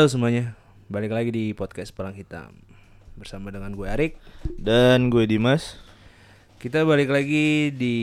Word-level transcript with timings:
Halo 0.00 0.08
semuanya, 0.08 0.56
balik 0.88 1.12
lagi 1.12 1.28
di 1.28 1.52
podcast 1.52 1.92
Perang 1.92 2.16
Hitam 2.16 2.56
bersama 3.20 3.52
dengan 3.52 3.76
gue 3.76 3.84
Arik. 3.84 4.16
Dan 4.56 5.12
gue 5.12 5.28
Dimas. 5.28 5.76
Kita 6.56 6.88
balik 6.88 7.12
lagi 7.12 7.68
di 7.68 7.96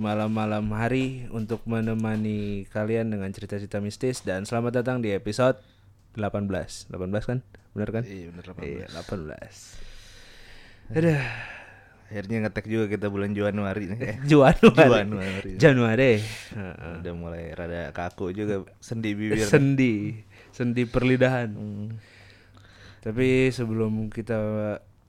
malam-malam 0.00 0.64
hari 0.72 1.28
untuk 1.28 1.60
menemani 1.68 2.64
kalian 2.72 3.12
dengan 3.12 3.28
cerita-cerita 3.28 3.76
mistis 3.84 4.24
dan 4.24 4.48
selamat 4.48 4.80
datang 4.80 5.04
di 5.04 5.12
episode 5.12 5.60
18. 6.16 6.88
18 6.88 6.96
kan? 7.28 7.44
Bener 7.76 7.92
kan? 7.92 8.08
Iya 8.08 8.32
bener 8.32 8.44
Iya, 8.64 8.88
18. 9.04 10.96
Aduh, 10.96 11.20
Akhirnya 12.14 12.46
ngetek 12.46 12.66
juga 12.68 12.86
kita 12.86 13.08
bulan 13.08 13.32
Januari 13.32 13.90
nih. 13.90 13.98
Januari. 14.30 14.64
Januari. 14.70 15.50
Januari. 15.56 16.12
Udah 17.00 17.14
mulai 17.16 17.50
rada 17.56 17.90
kaku 17.90 18.30
juga 18.36 18.64
sendi 18.80 19.16
bibir. 19.16 19.42
Sendi, 19.44 20.24
sendi 20.54 20.86
perlidahan. 20.86 21.50
Hmm. 21.50 21.98
Tapi 23.02 23.50
sebelum 23.50 24.08
kita 24.08 24.38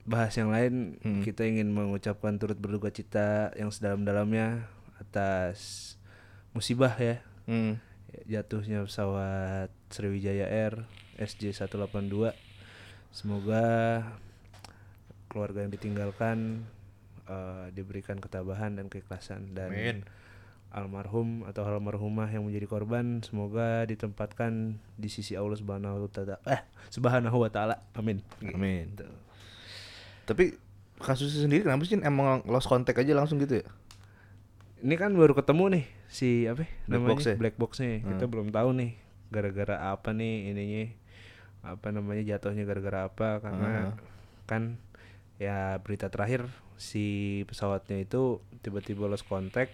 bahas 0.02 0.34
yang 0.34 0.50
lain, 0.50 0.98
Hmm. 1.00 1.22
kita 1.22 1.46
ingin 1.46 1.70
mengucapkan 1.70 2.34
turut 2.36 2.58
berduka 2.58 2.90
cita 2.90 3.54
yang 3.54 3.70
sedalam-dalamnya 3.70 4.66
atas 4.98 5.94
musibah 6.50 6.92
ya, 6.98 7.22
Hmm. 7.46 7.78
jatuhnya 8.26 8.82
pesawat 8.84 9.70
Sriwijaya 9.88 10.50
Air 10.50 10.82
SJ182. 11.16 12.34
Semoga 13.14 13.64
keluarga 15.30 15.64
yang 15.64 15.72
ditinggalkan 15.72 16.66
eh, 17.26 17.66
diberikan 17.74 18.22
ketabahan 18.22 18.78
dan 18.78 18.86
keikhlasan 18.86 19.50
dan 19.50 19.74
Amin. 19.74 19.98
Almarhum 20.76 21.40
atau 21.42 21.64
almarhumah 21.64 22.28
yang 22.28 22.44
menjadi 22.44 22.68
korban 22.68 23.24
semoga 23.24 23.88
ditempatkan 23.88 24.76
di 24.94 25.08
sisi 25.08 25.32
Allah 25.32 25.56
Subhanahu 25.56 26.04
wa 26.04 26.10
taala. 26.12 26.36
Eh, 26.44 26.60
Subhanahu 26.92 27.36
wa 27.40 27.48
taala. 27.48 27.80
Amin. 27.96 28.20
Amin. 28.44 28.92
Gitu. 28.92 29.08
Tapi 30.28 30.44
kasusnya 31.00 31.48
sendiri 31.48 31.64
kenapa 31.64 31.84
sih 31.84 31.96
emang 31.96 32.44
lost 32.44 32.68
contact 32.68 33.00
aja 33.00 33.16
langsung 33.16 33.40
gitu 33.40 33.60
ya? 33.60 33.66
Ini 34.76 34.94
kan 34.94 35.16
baru 35.16 35.32
ketemu 35.32 35.80
nih 35.80 35.84
si 36.06 36.44
apa 36.44 36.62
ya 36.62 36.68
Black 36.68 36.92
namanya 36.92 37.08
box 37.08 37.20
ya? 37.24 37.34
black 37.34 37.56
boxnya. 37.56 37.88
Kita 38.04 38.24
Hmm. 38.24 38.32
belum 38.32 38.48
tahu 38.52 38.68
nih 38.76 38.90
gara-gara 39.26 39.76
apa 39.90 40.12
nih 40.12 40.52
ininya 40.52 40.84
apa 41.66 41.88
namanya 41.90 42.22
jatuhnya 42.22 42.62
gara-gara 42.62 43.08
apa 43.08 43.28
karena 43.40 43.70
Hmm. 43.90 43.96
kan 44.46 44.62
ya 45.36 45.80
berita 45.80 46.06
terakhir 46.06 46.46
si 46.76 47.04
pesawatnya 47.48 48.04
itu 48.04 48.38
tiba-tiba 48.60 49.08
lost 49.08 49.24
contact 49.24 49.72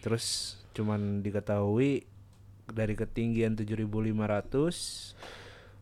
terus 0.00 0.56
cuman 0.72 1.20
diketahui 1.20 2.06
dari 2.70 2.94
ketinggian 2.94 3.58
7500 3.58 5.16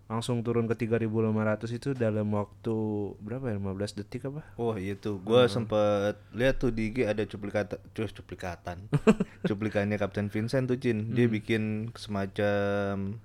langsung 0.08 0.40
turun 0.40 0.64
ke 0.64 0.88
3500 0.88 1.68
itu 1.68 1.92
dalam 1.92 2.32
waktu 2.32 2.76
berapa 3.20 3.52
ya? 3.52 3.60
15 3.60 3.98
detik 4.00 4.24
apa? 4.32 4.40
Oh 4.56 4.72
iya 4.72 4.96
tuh, 4.96 5.20
gue 5.20 5.44
sempet 5.52 6.16
lihat 6.32 6.56
tuh 6.56 6.72
di 6.72 6.88
IG 6.88 7.04
ada 7.04 7.28
cuplikatan, 7.28 7.76
cus 7.92 8.16
cuplikatan, 8.16 8.88
cuplikannya 9.48 10.00
Kapten 10.00 10.32
Vincent 10.32 10.64
tuh 10.64 10.80
Cin, 10.80 11.12
dia 11.12 11.28
bikin 11.28 11.92
semacam 11.92 13.20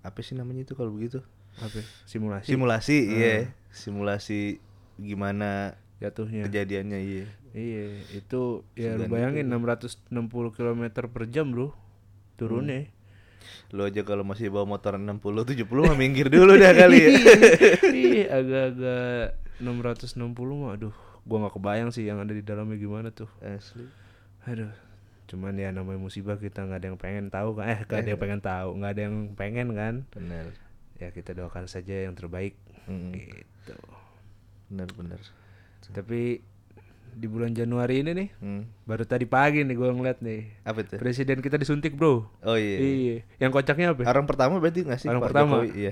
apa 0.00 0.18
sih 0.24 0.32
namanya 0.32 0.64
itu 0.64 0.72
kalau 0.72 0.96
begitu? 0.96 1.20
apa? 1.60 1.84
Simulasi? 2.08 2.48
Simulasi, 2.50 2.98
iya, 3.14 3.52
simulasi 3.68 4.58
gimana 4.96 5.76
jatuhnya. 6.00 6.48
kejadiannya 6.48 6.98
iya. 7.04 7.26
Iya, 7.54 8.02
itu 8.10 8.66
ya 8.74 8.98
lu 8.98 9.06
bayangin 9.06 9.46
660 9.46 10.10
km 10.58 10.82
per 11.06 11.24
jam 11.30 11.54
bro 11.54 11.70
turunnya. 12.34 12.90
Lo 13.70 13.86
aja 13.86 14.02
kalau 14.02 14.26
masih 14.26 14.50
bawa 14.50 14.66
motor 14.66 14.98
60 14.98 15.22
70 15.22 15.62
mah 15.70 15.94
minggir 15.94 16.26
dulu 16.26 16.58
dah 16.58 16.74
kali 16.82 16.98
ya. 16.98 17.10
Iya, 17.94 18.24
agak-agak 18.42 19.26
660 19.62 20.18
mah 20.34 20.70
aduh, 20.74 20.94
gua 21.22 21.46
nggak 21.46 21.54
kebayang 21.54 21.90
sih 21.94 22.02
yang 22.02 22.18
ada 22.18 22.34
di 22.34 22.42
dalamnya 22.42 22.74
gimana 22.74 23.14
tuh. 23.14 23.30
Asli. 23.38 23.86
Aduh. 24.50 24.74
Cuman 25.30 25.54
ya 25.54 25.70
namanya 25.70 26.02
musibah 26.02 26.36
kita 26.36 26.66
nggak 26.66 26.78
ada 26.82 26.86
yang 26.90 26.98
pengen 26.98 27.26
tahu 27.30 27.54
kan. 27.54 27.70
Eh, 27.70 27.78
nggak 27.86 28.00
ada 28.02 28.10
yang 28.10 28.20
pengen 28.20 28.40
tahu, 28.42 28.68
nggak 28.82 28.90
ada 28.90 29.02
yang 29.06 29.16
pengen 29.38 29.68
kan. 29.78 29.94
Benar. 30.10 30.44
Ya 30.98 31.08
kita 31.14 31.38
doakan 31.38 31.70
saja 31.70 32.02
yang 32.02 32.18
terbaik. 32.18 32.58
Mm. 32.90 33.14
Gitu. 33.14 33.78
Benar 34.74 34.90
benar. 34.98 35.20
Tapi 35.94 36.42
di 37.14 37.24
bulan 37.24 37.50
Januari 37.50 38.00
ini 38.00 38.10
nih, 38.12 38.28
Hmm. 38.36 38.62
baru 38.82 39.02
tadi 39.02 39.24
pagi 39.24 39.60
nih 39.60 39.72
gua 39.72 39.90
ngeliat 39.90 40.18
nih. 40.18 40.62
Apa 40.62 40.82
itu? 40.82 40.94
Presiden 40.96 41.38
kita 41.38 41.54
disuntik, 41.54 41.94
Bro. 41.94 42.26
Oh 42.40 42.54
iya. 42.54 42.78
Iya. 42.78 43.16
Yang 43.38 43.50
kocaknya 43.54 43.86
apa? 43.90 44.02
Orang 44.04 44.26
pertama 44.26 44.58
berarti 44.58 44.82
nggak 44.82 44.98
sih 44.98 45.06
Orang 45.06 45.20
Pak 45.20 45.28
pertama. 45.28 45.62
Jokowi? 45.62 45.68
Iya. 45.72 45.90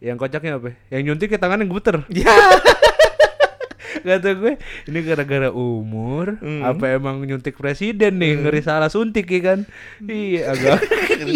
Yang 0.00 0.16
kocaknya 0.18 0.52
apa? 0.56 0.68
Yang 0.88 1.02
nyuntik 1.04 1.28
ke 1.28 1.36
tangan 1.36 1.60
yang 1.60 1.68
gemeter. 1.68 1.96
Ya. 2.16 2.30
Kata 4.00 4.32
gue, 4.32 4.56
ini 4.86 4.98
gara-gara 5.02 5.50
umur 5.50 6.40
Hmm. 6.40 6.64
apa 6.64 6.88
emang 6.88 7.20
nyuntik 7.20 7.52
presiden 7.54 8.16
nih, 8.16 8.38
ngeri 8.38 8.62
salah 8.62 8.88
suntik 8.88 9.28
ya 9.28 9.40
kan? 9.44 9.58
iya, 10.00 10.48
agak 10.56 10.78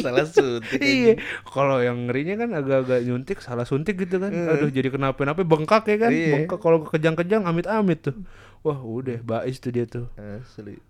Salah 0.01 0.25
suntik. 0.25 0.81
Iya, 0.81 1.21
kalau 1.45 1.79
yang 1.79 2.09
ngerinya 2.09 2.41
kan 2.41 2.51
agak-agak 2.55 3.05
nyuntik 3.05 3.39
salah 3.39 3.69
suntik 3.69 3.99
gitu 3.99 4.17
kan. 4.17 4.33
Aduh, 4.33 4.71
jadi 4.71 4.89
kenapa-napa 4.89 5.45
bengkak 5.45 5.85
ya 5.85 5.97
kan? 5.99 6.11
Hmm. 6.11 6.17
Iya. 6.17 6.33
Bengkak 6.41 6.59
kalau 6.59 6.79
kejang-kejang 6.85 7.43
amit-amit 7.45 8.01
tuh. 8.01 8.17
Wah, 8.65 8.81
udah 8.81 9.21
bais 9.21 9.61
tuh 9.61 9.71
dia 9.77 9.85
tuh. 9.85 10.09
Asli. 10.17 10.81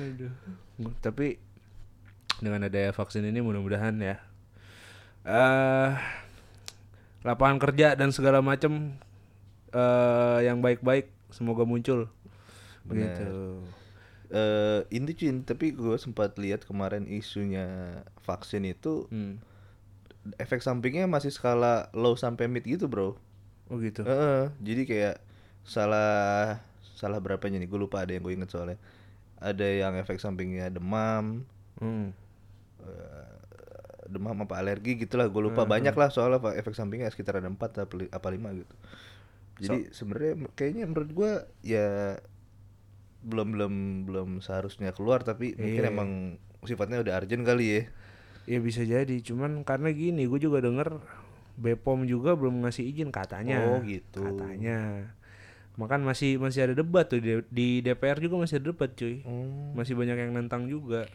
Aduh. 0.00 0.32
Tapi 1.04 1.36
dengan 2.40 2.64
adanya 2.64 2.96
vaksin 2.96 3.20
ini 3.28 3.44
mudah-mudahan 3.44 3.92
ya 4.00 4.16
eh 5.28 5.92
lapangan 7.20 7.60
kerja 7.60 7.92
dan 7.92 8.16
segala 8.16 8.40
macam 8.40 8.96
eh 9.76 10.38
yang 10.48 10.64
baik-baik 10.64 11.12
semoga 11.28 11.68
muncul. 11.68 12.08
Begitu. 12.88 13.60
Eh 14.32 14.80
ini 14.88 15.12
Cin, 15.12 15.44
tapi 15.44 15.76
gue 15.76 16.00
sempat 16.00 16.40
lihat 16.40 16.64
kemarin 16.64 17.04
isunya 17.04 18.00
vaksin 18.24 18.64
itu 18.64 19.04
Hmm. 19.12 19.36
efek 20.40 20.64
sampingnya 20.64 21.04
masih 21.04 21.28
skala 21.28 21.92
low 21.92 22.16
sampai 22.16 22.48
mid 22.48 22.64
gitu, 22.64 22.88
Bro. 22.88 23.20
Oh 23.68 23.76
gitu. 23.76 24.00
Heeh, 24.00 24.48
jadi 24.64 24.82
kayak 24.88 25.16
salah 25.68 26.64
salah 27.00 27.18
berapanya 27.24 27.56
nih? 27.56 27.68
Gue 27.72 27.80
lupa 27.80 28.04
ada 28.04 28.12
yang 28.12 28.20
gue 28.20 28.36
inget 28.36 28.52
soalnya. 28.52 28.76
Ada 29.40 29.64
yang 29.88 29.96
efek 29.96 30.20
sampingnya 30.20 30.68
demam, 30.68 31.48
Hmm. 31.80 32.12
demam 34.10 34.34
apa 34.42 34.58
alergi 34.58 34.98
gitulah 34.98 35.30
gue 35.30 35.42
lupa 35.52 35.62
banyak 35.62 35.94
lah 35.94 36.10
soalnya 36.10 36.42
efek 36.58 36.74
sampingnya 36.74 37.06
sekitar 37.14 37.38
ada 37.38 37.46
empat 37.46 37.78
apa 37.78 37.94
li- 37.94 38.10
apa 38.10 38.28
lima 38.34 38.50
gitu 38.50 38.74
jadi 39.60 39.86
sebenarnya 39.94 40.50
kayaknya 40.58 40.84
menurut 40.90 41.10
gue 41.14 41.32
ya 41.62 42.18
belum 43.22 43.48
belum 43.54 43.74
belum 44.08 44.28
seharusnya 44.42 44.90
keluar 44.96 45.22
tapi 45.22 45.54
mungkin 45.54 45.82
Iya. 45.86 45.92
emang 45.92 46.10
sifatnya 46.66 47.04
udah 47.06 47.22
urgent 47.22 47.44
kali 47.46 47.66
ya 47.70 47.82
Ya 48.48 48.58
bisa 48.58 48.82
jadi, 48.82 49.14
cuman 49.22 49.62
karena 49.62 49.94
gini, 49.94 50.26
gue 50.26 50.40
juga 50.42 50.58
denger 50.58 50.98
Bepom 51.60 52.02
juga 52.02 52.34
belum 52.34 52.66
ngasih 52.66 52.82
izin 52.82 53.14
katanya. 53.14 53.62
Oh, 53.62 53.78
gitu. 53.84 54.26
Katanya. 54.26 55.12
Makan 55.78 56.02
masih 56.02 56.36
masih 56.36 56.66
ada 56.66 56.74
debat 56.74 57.06
tuh 57.06 57.22
di, 57.22 57.40
di 57.48 57.68
DPR 57.80 58.18
juga 58.18 58.40
masih 58.40 58.58
ada 58.58 58.74
debat 58.74 58.90
cuy. 58.90 59.22
Hmm. 59.22 59.74
Masih 59.74 59.94
banyak 59.94 60.16
yang 60.16 60.32
nentang 60.34 60.66
juga. 60.66 61.06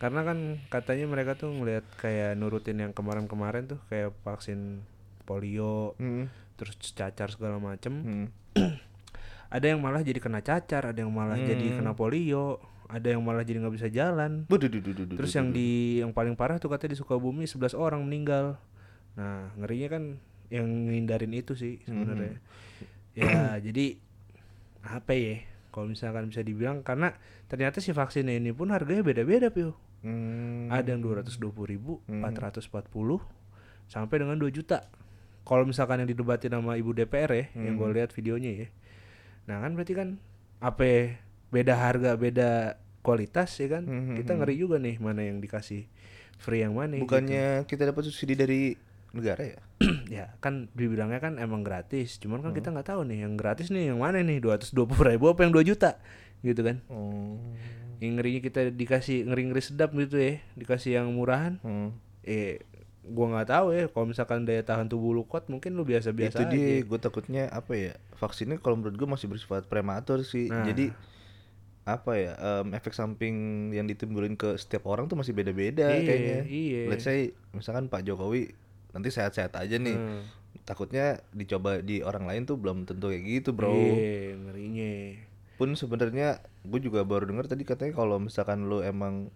Karena 0.00 0.24
kan 0.24 0.38
katanya 0.72 1.04
mereka 1.04 1.36
tuh 1.36 1.52
ngelihat 1.52 1.84
kayak 2.00 2.32
nurutin 2.34 2.80
yang 2.80 2.96
kemarin-kemarin 2.96 3.68
tuh 3.68 3.80
kayak 3.92 4.16
vaksin 4.24 4.80
polio, 5.28 5.92
Hmm. 6.00 6.26
terus 6.56 6.74
cacar 6.80 7.28
segala 7.28 7.60
macem. 7.60 7.92
Hmm. 7.92 8.26
Ada 9.50 9.74
yang 9.74 9.82
malah 9.82 10.00
jadi 10.00 10.22
kena 10.22 10.40
cacar, 10.40 10.86
ada 10.86 10.94
yang 11.02 11.10
malah 11.10 11.34
jadi 11.34 11.74
Hmm. 11.74 11.82
kena 11.82 11.92
polio, 11.92 12.62
ada 12.86 13.10
yang 13.10 13.18
malah 13.18 13.42
jadi 13.42 13.58
nggak 13.58 13.74
bisa 13.74 13.90
jalan. 13.90 14.46
Terus 15.18 15.34
yang 15.34 15.50
di 15.50 15.98
yang 15.98 16.14
paling 16.14 16.38
parah 16.38 16.56
tuh 16.56 16.70
katanya 16.70 16.94
di 16.94 16.98
Sukabumi 16.98 17.50
11 17.50 17.74
orang 17.74 17.98
meninggal. 18.00 18.62
Nah, 19.18 19.50
ngerinya 19.58 19.88
kan 19.90 20.02
yang 20.48 20.66
ngindarin 20.86 21.34
itu 21.34 21.58
sih 21.58 21.82
sebenarnya. 21.82 22.38
Ya, 23.20 23.56
jadi 23.66 24.00
apa 24.82 25.12
ya? 25.12 25.44
Kalau 25.70 25.86
misalkan 25.86 26.26
bisa 26.26 26.42
dibilang 26.42 26.82
karena 26.82 27.14
ternyata 27.46 27.78
si 27.78 27.92
vaksin 27.92 28.26
ini 28.26 28.50
pun 28.50 28.72
harganya 28.74 29.04
beda-beda, 29.04 29.52
Pio. 29.52 29.76
Hmm. 30.02 30.66
Ada 30.72 30.96
yang 30.96 31.04
220.000 31.04 31.38
ribu, 31.68 32.00
440 32.08 33.20
sampai 33.86 34.16
dengan 34.18 34.34
2 34.34 34.48
juta. 34.50 34.88
Kalau 35.44 35.62
misalkan 35.62 36.02
yang 36.02 36.10
didebatin 36.10 36.50
sama 36.52 36.74
ibu 36.74 36.90
DPR 36.90 37.30
ya, 37.30 37.44
yang 37.54 37.76
gue 37.76 37.88
lihat 37.92 38.10
videonya 38.10 38.66
ya. 38.66 38.68
Nah 39.46 39.60
kan 39.60 39.76
berarti 39.76 39.94
kan 39.94 40.08
apa 40.58 40.82
ya, 40.82 41.00
beda 41.50 41.74
harga, 41.76 42.10
beda 42.16 42.50
kualitas 43.02 43.50
ya 43.58 43.68
kan. 43.78 43.82
Hmm, 43.84 44.14
Kita 44.14 44.36
ngeri 44.36 44.56
juga 44.56 44.76
nih 44.78 44.96
mana 44.98 45.22
yang 45.22 45.38
dikasih 45.38 45.86
free 46.40 46.64
yang 46.64 46.72
mana. 46.72 46.96
gitu. 46.96 47.04
bukannya 47.04 47.68
kita 47.68 47.84
dapat 47.84 48.08
subsidi 48.08 48.32
dari 48.32 48.72
negara 49.10 49.42
ya 49.42 49.58
ya 50.12 50.24
kan 50.38 50.68
dibilangnya 50.72 51.18
kan 51.18 51.34
emang 51.36 51.60
gratis. 51.60 52.16
Cuman 52.16 52.40
kan 52.40 52.50
Hmm. 52.50 52.58
kita 52.58 52.68
nggak 52.70 52.88
tahu 52.88 53.00
nih 53.04 53.24
yang 53.24 53.34
gratis 53.34 53.68
nih 53.68 53.90
yang 53.90 53.98
mana 53.98 54.20
nih 54.20 54.38
220 54.38 54.76
ribu 55.06 55.24
apa 55.26 55.40
yang 55.40 55.52
2 55.52 55.64
juta 55.64 55.96
gitu 56.40 56.60
kan. 56.60 56.80
oh 56.86 57.36
Yang 57.96 58.12
ngerinya 58.16 58.40
kita 58.42 58.60
dikasih 58.70 59.24
ngeri-ngeri 59.24 59.60
sedap 59.60 59.92
gitu 59.92 60.16
ya, 60.16 60.40
dikasih 60.54 60.90
yang 60.94 61.08
murahan. 61.10 61.56
Hmm. 61.60 61.92
eh 62.20 62.60
gua 63.02 63.26
nggak 63.30 63.48
tahu 63.48 63.66
ya 63.70 63.84
kalau 63.86 64.06
misalkan 64.06 64.44
daya 64.44 64.60
tahan 64.60 64.84
tubuh 64.86 65.10
lu 65.10 65.24
kuat 65.24 65.48
mungkin 65.48 65.72
lu 65.72 65.82
biasa-biasa 65.82 66.36
itu 66.36 66.44
aja. 66.44 66.52
dia 66.52 66.80
gue 66.82 66.98
takutnya 66.98 67.48
apa 67.48 67.72
ya 67.72 67.92
vaksinnya 68.14 68.56
kalau 68.56 68.76
menurut 68.76 68.94
gue 68.94 69.08
masih 69.08 69.24
bersifat 69.26 69.64
prematur 69.64 70.20
sih 70.22 70.46
Nah. 70.46 70.62
jadi 70.62 70.92
apa 71.82 72.12
ya 72.14 72.32
em, 72.36 72.70
efek 72.70 72.92
samping 72.92 73.34
yang 73.72 73.84
ditimbulin 73.84 74.36
ke 74.36 74.52
setiap 74.54 74.84
orang 74.86 75.08
tuh 75.08 75.16
masih 75.16 75.32
beda-beda 75.32 75.88
Iya, 75.90 76.04
kayaknya 76.04 76.38
iya. 76.46 76.82
let's 76.86 77.02
say 77.02 77.32
misalkan 77.50 77.88
Pak 77.88 78.04
Jokowi 78.04 78.52
nanti 78.90 79.08
sehat-sehat 79.08 79.54
aja 79.54 79.76
nih 79.76 79.96
Hmm. 79.96 80.22
takutnya 80.62 81.04
dicoba 81.30 81.78
di 81.80 82.00
orang 82.00 82.24
lain 82.24 82.42
tuh 82.44 82.54
belum 82.54 82.84
tentu 82.84 83.08
kayak 83.08 83.22
gitu 83.24 83.50
bro 83.50 83.70
Iya, 83.70 84.34
ngerinya. 84.36 84.92
pun 85.56 85.74
sebenarnya 85.74 86.28
gue 86.62 86.80
juga 86.80 87.02
baru 87.02 87.26
dengar 87.26 87.46
tadi 87.46 87.62
katanya 87.62 87.92
kalau 87.92 88.16
misalkan 88.16 88.64
lu 88.64 88.80
emang 88.80 89.28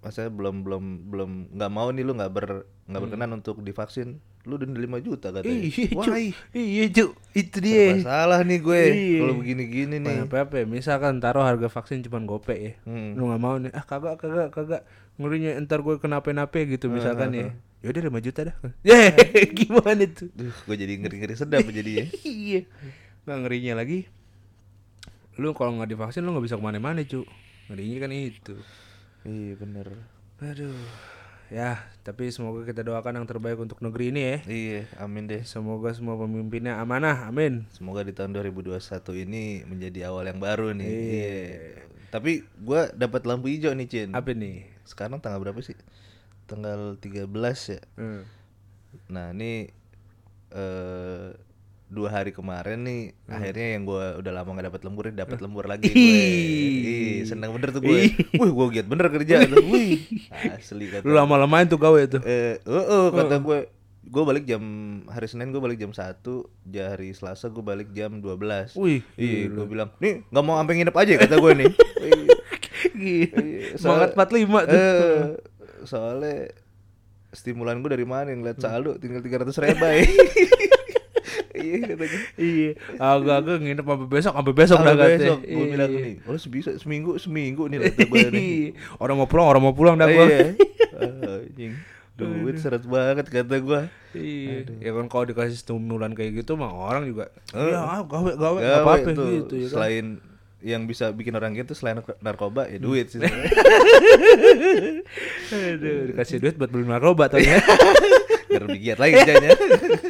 masa 0.00 0.26
belum 0.26 0.64
belum 0.64 0.84
belum 1.08 1.30
nggak 1.54 1.70
mau 1.70 1.88
nih 1.88 2.02
lu 2.02 2.12
nggak 2.14 2.32
ber 2.32 2.46
nggak 2.88 3.00
berkenan 3.00 3.30
untuk 3.34 3.60
divaksin 3.60 4.16
lu 4.42 4.56
denda 4.56 4.80
5 4.80 5.04
juta 5.04 5.28
katanya 5.28 5.52
Hmm. 5.52 5.68
Iya, 5.68 6.16
ih, 6.16 6.32
Iya, 6.56 6.84
Cuk. 6.88 7.10
Itu 7.36 7.60
dia. 7.60 8.00
salah 8.00 8.40
nih 8.40 8.58
gue 8.58 8.80
Iya. 8.88 9.18
kalau 9.20 9.34
begini-gini 9.36 9.96
nih 10.00 10.24
Apa 10.24 10.48
apa 10.48 10.64
misalkan 10.64 11.20
taruh 11.20 11.44
harga 11.44 11.68
vaksin 11.68 12.00
cuma 12.00 12.24
gope 12.24 12.56
ya. 12.56 12.72
Hmm. 12.88 13.20
Lu 13.20 13.28
nggak 13.28 13.36
mau 13.38 13.60
nih. 13.60 13.68
Ah 13.70 13.84
kagak 13.84 14.16
kagak 14.16 14.48
kagak. 14.48 14.88
Ngerinya 15.20 15.60
ntar 15.60 15.84
gue 15.84 16.00
kenapa-napa 16.00 16.56
gitu 16.56 16.88
misalkan 16.88 17.36
ya. 17.36 17.52
Yaudah 17.80 18.00
5 18.08 18.16
juta 18.22 18.40
dah. 18.48 18.56
Ya, 18.88 19.12
gimana 19.52 20.08
tuh? 20.08 20.32
Duh, 20.32 20.56
gue 20.56 20.76
jadi 20.78 20.96
ngeri-ngeri 20.96 21.36
sedap 21.36 21.68
jadinya. 21.68 22.08
iya. 22.24 22.64
Nggak 23.28 23.38
ngerinya 23.44 23.72
lagi. 23.76 24.08
Lu 25.36 25.52
kalau 25.52 25.76
nggak 25.76 25.88
divaksin 25.90 26.24
lu 26.24 26.32
nggak 26.32 26.48
bisa 26.48 26.56
ke 26.56 26.64
mana-mana 26.64 27.04
cu. 27.04 27.28
Ngerinya 27.68 27.96
kan 28.00 28.10
itu. 28.10 28.56
Iya 29.24 29.52
bener. 29.56 29.88
Aduh. 30.40 30.76
Ya, 31.50 31.82
tapi 32.06 32.30
semoga 32.30 32.62
kita 32.62 32.86
doakan 32.86 33.18
yang 33.18 33.26
terbaik 33.26 33.58
untuk 33.58 33.82
negeri 33.82 34.14
ini 34.14 34.22
ya. 34.22 34.36
Iya, 34.46 34.80
amin 35.02 35.26
deh. 35.26 35.42
Semoga 35.42 35.90
semua 35.90 36.14
pemimpinnya 36.14 36.78
amanah, 36.78 37.26
amin. 37.26 37.66
Semoga 37.74 38.06
di 38.06 38.14
tahun 38.14 38.38
2021 38.38 38.78
ini 39.26 39.66
menjadi 39.66 40.14
awal 40.14 40.30
yang 40.30 40.38
baru 40.38 40.70
nih. 40.78 40.86
Iya. 40.86 41.26
Iya. 41.26 41.82
Tapi 42.14 42.46
gue 42.46 42.80
dapat 42.94 43.26
lampu 43.26 43.50
hijau 43.50 43.74
nih, 43.74 43.90
Cin. 43.90 44.14
Apa 44.14 44.30
nih? 44.30 44.70
Sekarang 44.86 45.18
tanggal 45.18 45.42
berapa 45.42 45.58
sih? 45.58 45.74
Tanggal 46.46 46.94
13 47.02 47.26
ya. 47.66 47.82
Hmm. 47.98 48.22
Nah, 49.10 49.34
ini 49.34 49.74
eh 50.54 51.34
dua 51.90 52.08
hari 52.14 52.30
kemarin 52.30 52.86
nih 52.86 53.02
akhirnya 53.26 53.66
yang 53.74 53.82
gue 53.82 54.04
udah 54.22 54.32
lama 54.32 54.50
gak 54.54 54.66
dapat 54.70 54.82
lembur 54.86 55.04
dapat 55.10 55.38
lembur 55.42 55.66
lagi 55.66 55.90
gue. 55.90 55.98
Ih, 55.98 57.26
seneng 57.26 57.50
bener 57.50 57.74
tuh 57.74 57.82
gue. 57.82 58.14
Wih, 58.38 58.50
gue 58.54 58.66
giat 58.78 58.86
bener 58.86 59.10
kerja 59.10 59.42
tuh. 59.50 59.58
Wih, 59.66 60.06
asli 60.54 60.86
kata. 60.86 61.02
Lu 61.02 61.18
lama-lamain 61.18 61.66
tuh 61.66 61.82
gawe 61.82 61.98
tuh. 62.06 62.22
Eh, 62.22 62.62
uh, 62.62 62.78
uh, 62.78 63.06
kata 63.10 63.42
gue 63.42 63.58
gue 64.00 64.22
balik 64.26 64.46
jam 64.46 64.62
hari 65.10 65.26
Senin 65.26 65.50
gue 65.52 65.60
balik 65.62 65.78
jam 65.78 65.92
1 65.92 66.24
hari 66.74 67.14
Selasa 67.14 67.46
gue 67.52 67.62
balik 67.62 67.92
jam 67.94 68.18
12 68.18 68.74
Wih, 68.74 69.04
Iya, 69.14 69.52
gue 69.52 69.66
bilang, 69.68 69.92
nih 70.02 70.24
nggak 70.30 70.44
mau 70.46 70.56
sampai 70.58 70.74
nginep 70.78 70.96
aja 70.96 71.12
kata 71.26 71.34
gue 71.36 71.52
nih. 71.58 71.72
Semangat 73.80 74.14
45 74.14 74.70
tuh. 74.70 74.78
Eh, 74.78 75.22
soalnya 75.84 76.54
stimulan 77.30 77.78
gue 77.78 77.90
dari 77.90 78.06
mana 78.06 78.34
ngeliat 78.34 78.58
saldo 78.58 78.98
tinggal 78.98 79.22
300 79.22 79.54
ribu 79.62 79.86
Iya 81.60 81.78
katanya. 81.86 82.18
iya, 82.34 82.70
agak-agak 82.96 83.56
nginep 83.60 83.84
sampai 83.84 84.08
besok, 84.08 84.32
sampai 84.32 84.54
besok 84.56 84.78
dah 84.80 84.94
katanya. 84.94 85.18
besok 85.20 85.38
gue 85.42 85.66
bilang 85.68 85.90
Iya. 85.90 86.00
nih, 86.00 86.14
oh 86.24 86.36
sebisa 86.36 86.70
seminggu 86.80 87.10
seminggu 87.16 87.62
nih 87.68 87.78
gue 87.84 88.26
nih. 88.32 88.54
Orang 88.96 89.20
mau 89.20 89.28
pulang, 89.28 89.46
orang 89.46 89.62
mau 89.62 89.74
pulang 89.76 89.94
dah 89.94 90.08
gua. 90.08 90.24
Iya. 90.26 90.48
Ah. 91.00 91.40
Duit 92.20 92.60
seret 92.60 92.84
banget 92.84 93.32
kata 93.32 93.56
gue. 93.56 93.80
Iya. 94.12 94.68
Ya 94.76 94.90
kan 94.92 95.08
kalau 95.08 95.24
dikasih 95.24 95.56
stimulan 95.56 96.12
kayak 96.12 96.44
gitu 96.44 96.52
mah 96.52 96.68
orang 96.68 97.08
juga 97.08 97.32
ya 97.50 97.80
ah, 97.80 98.04
gawe 98.04 98.36
gawe 98.36 98.58
Ya, 98.60 98.64
enggak 98.76 98.84
apa-apa 98.84 99.08
itu, 99.08 99.24
gitu 99.40 99.54
ya 99.56 99.64
kan. 99.64 99.72
Selain 99.72 100.06
yang 100.60 100.84
bisa 100.84 101.08
bikin 101.08 101.32
orang 101.32 101.56
gitu 101.56 101.72
selain 101.72 102.04
narkoba 102.20 102.68
ya 102.68 102.76
duit 102.76 103.08
sih. 103.08 103.24
Aduh, 105.50 106.12
dikasih 106.12 106.36
duit 106.36 106.60
buat 106.60 106.68
beli 106.68 106.84
narkoba 106.84 107.32
tau 107.32 107.40
ya. 107.44 107.56
Biar 108.50 108.62
lebih 108.66 108.80
giat 108.82 108.98
lagi 108.98 109.14
kerjanya. 109.14 109.50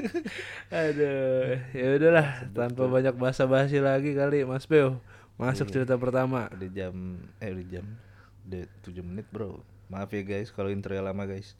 Aduh, 0.80 1.60
ya 1.76 1.86
udahlah 2.00 2.28
tanpa 2.56 2.88
banyak 2.88 3.14
basa-basi 3.20 3.84
lagi 3.84 4.16
kali 4.16 4.48
Mas 4.48 4.64
Peo. 4.64 4.96
Masuk 5.36 5.68
cerita 5.68 6.00
pertama. 6.00 6.48
Udah 6.48 6.70
jam 6.72 7.20
eh 7.36 7.52
udah 7.52 7.66
jam 7.68 7.86
udah 8.48 8.64
7 8.80 9.04
menit, 9.04 9.28
Bro. 9.28 9.60
Maaf 9.92 10.08
ya 10.16 10.24
guys 10.24 10.48
kalau 10.56 10.72
intro 10.72 10.96
lama 10.96 11.28
guys. 11.28 11.52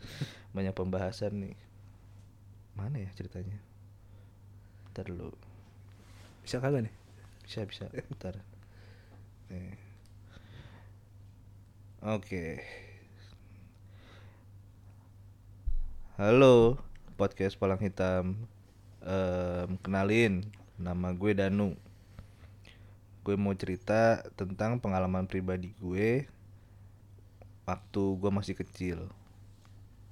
Banyak 0.57 0.73
pembahasan 0.73 1.37
nih. 1.37 1.57
Mana 2.73 3.05
ya 3.05 3.13
ceritanya? 3.13 3.61
Ntar 4.97 5.13
dulu. 5.13 5.37
Bisa 6.41 6.57
kagak 6.65 6.89
nih? 6.89 6.95
Bisa 7.45 7.69
bisa. 7.69 7.93
Ntar. 8.17 8.41
Oke. 12.01 12.65
Halo, 16.21 16.77
podcast 17.17 17.57
Palang 17.57 17.81
Hitam. 17.81 18.37
Em, 19.01 19.71
kenalin, 19.81 20.45
nama 20.77 21.17
gue 21.17 21.33
Danu. 21.33 21.73
Gue 23.25 23.41
mau 23.41 23.57
cerita 23.57 24.21
tentang 24.37 24.77
pengalaman 24.77 25.25
pribadi 25.25 25.73
gue 25.81 26.29
waktu 27.65 28.03
gue 28.21 28.29
masih 28.37 28.53
kecil. 28.53 29.09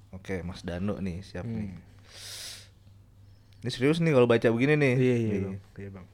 Oke, 0.09 0.41
Mas 0.41 0.65
Danu 0.65 0.97
nih, 0.97 1.21
siap 1.21 1.45
nih. 1.45 1.77
Ini 3.61 3.69
serius 3.69 4.01
nih 4.01 4.09
kalau 4.09 4.25
baca 4.25 4.49
begini 4.49 4.81
nih. 4.81 4.95
Iya 4.97 5.13
iya 5.13 5.37
bang. 5.45 5.57
Iya 5.77 5.89
bang. 5.93 6.05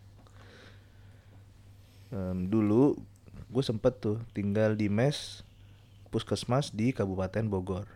Em, 2.12 2.38
dulu 2.52 3.00
gue 3.48 3.64
sempet 3.64 3.96
tuh 4.04 4.20
tinggal 4.36 4.76
di 4.76 4.92
mes 4.92 5.40
puskesmas 6.12 6.76
di 6.76 6.92
Kabupaten 6.92 7.48
Bogor. 7.48 7.88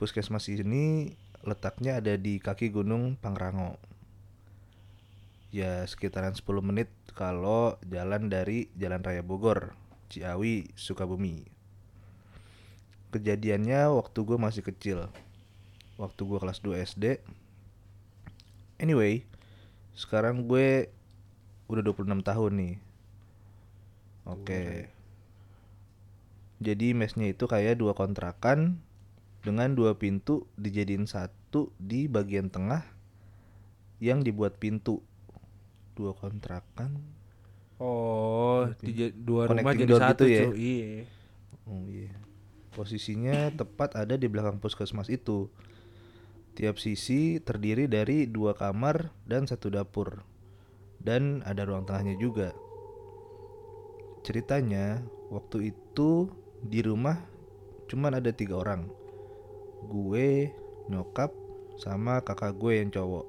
Puskesmas 0.00 0.48
ini 0.48 1.12
letaknya 1.44 2.00
ada 2.00 2.16
di 2.16 2.40
kaki 2.40 2.72
Gunung 2.72 3.20
Pangrango. 3.20 3.76
Ya 5.52 5.84
sekitaran 5.84 6.32
10 6.32 6.48
menit 6.64 6.88
kalau 7.12 7.76
jalan 7.84 8.32
dari 8.32 8.72
Jalan 8.80 9.04
Raya 9.04 9.20
Bogor, 9.20 9.76
Ciawi, 10.08 10.72
Sukabumi. 10.72 11.44
Kejadiannya 13.12 13.92
waktu 13.92 14.24
gue 14.24 14.40
masih 14.40 14.64
kecil. 14.64 15.12
Waktu 16.00 16.20
gue 16.24 16.38
kelas 16.40 16.64
2 16.64 16.80
SD. 16.80 17.20
Anyway, 18.80 19.28
sekarang 19.92 20.48
gue 20.48 20.88
udah 21.68 21.84
26 21.84 22.24
tahun 22.24 22.52
nih. 22.56 22.74
Oke. 24.24 24.88
Jadi 26.56 26.96
mesnya 26.96 27.28
itu 27.28 27.44
kayak 27.44 27.76
dua 27.76 27.92
kontrakan 27.92 28.80
dengan 29.40 29.72
dua 29.72 29.96
pintu 29.96 30.44
dijadiin 30.60 31.08
satu 31.08 31.72
di 31.80 32.06
bagian 32.06 32.52
tengah 32.52 32.84
yang 34.00 34.24
dibuat 34.24 34.60
pintu. 34.60 35.00
Dua 35.96 36.16
kontrakan. 36.16 36.96
Oh, 37.80 38.68
tiga, 38.76 39.08
dua 39.12 39.48
rumah 39.48 39.72
jadi 39.72 39.88
door 39.88 40.00
satu 40.04 40.24
gitu 40.28 40.32
ya? 40.32 40.44
Iya. 40.52 40.92
Oh 41.64 41.84
iya. 41.88 42.12
Posisinya 42.76 43.52
tepat 43.56 43.96
ada 43.96 44.20
di 44.20 44.28
belakang 44.28 44.60
puskesmas 44.60 45.08
itu. 45.08 45.48
Tiap 46.56 46.76
sisi 46.76 47.40
terdiri 47.40 47.88
dari 47.88 48.28
dua 48.28 48.52
kamar 48.52 49.08
dan 49.24 49.48
satu 49.48 49.72
dapur. 49.72 50.24
Dan 51.00 51.40
ada 51.48 51.64
ruang 51.64 51.88
tengahnya 51.88 52.20
juga. 52.20 52.52
Ceritanya, 54.20 55.00
waktu 55.32 55.72
itu 55.72 56.28
di 56.60 56.84
rumah 56.84 57.16
cuman 57.88 58.20
ada 58.20 58.28
tiga 58.36 58.60
orang. 58.60 58.99
Gue, 59.88 60.52
nyokap, 60.90 61.32
sama 61.80 62.20
kakak 62.20 62.52
gue 62.60 62.84
yang 62.84 62.92
cowok. 62.92 63.26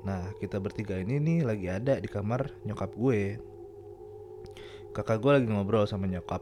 Nah, 0.00 0.32
kita 0.40 0.56
bertiga 0.56 0.96
ini 0.96 1.20
nih 1.20 1.38
lagi 1.44 1.68
ada 1.68 2.00
di 2.00 2.08
kamar 2.08 2.48
nyokap 2.64 2.96
gue. 2.96 3.36
Kakak 4.96 5.20
gue 5.20 5.32
lagi 5.36 5.46
ngobrol 5.52 5.84
sama 5.84 6.08
nyokap. 6.08 6.40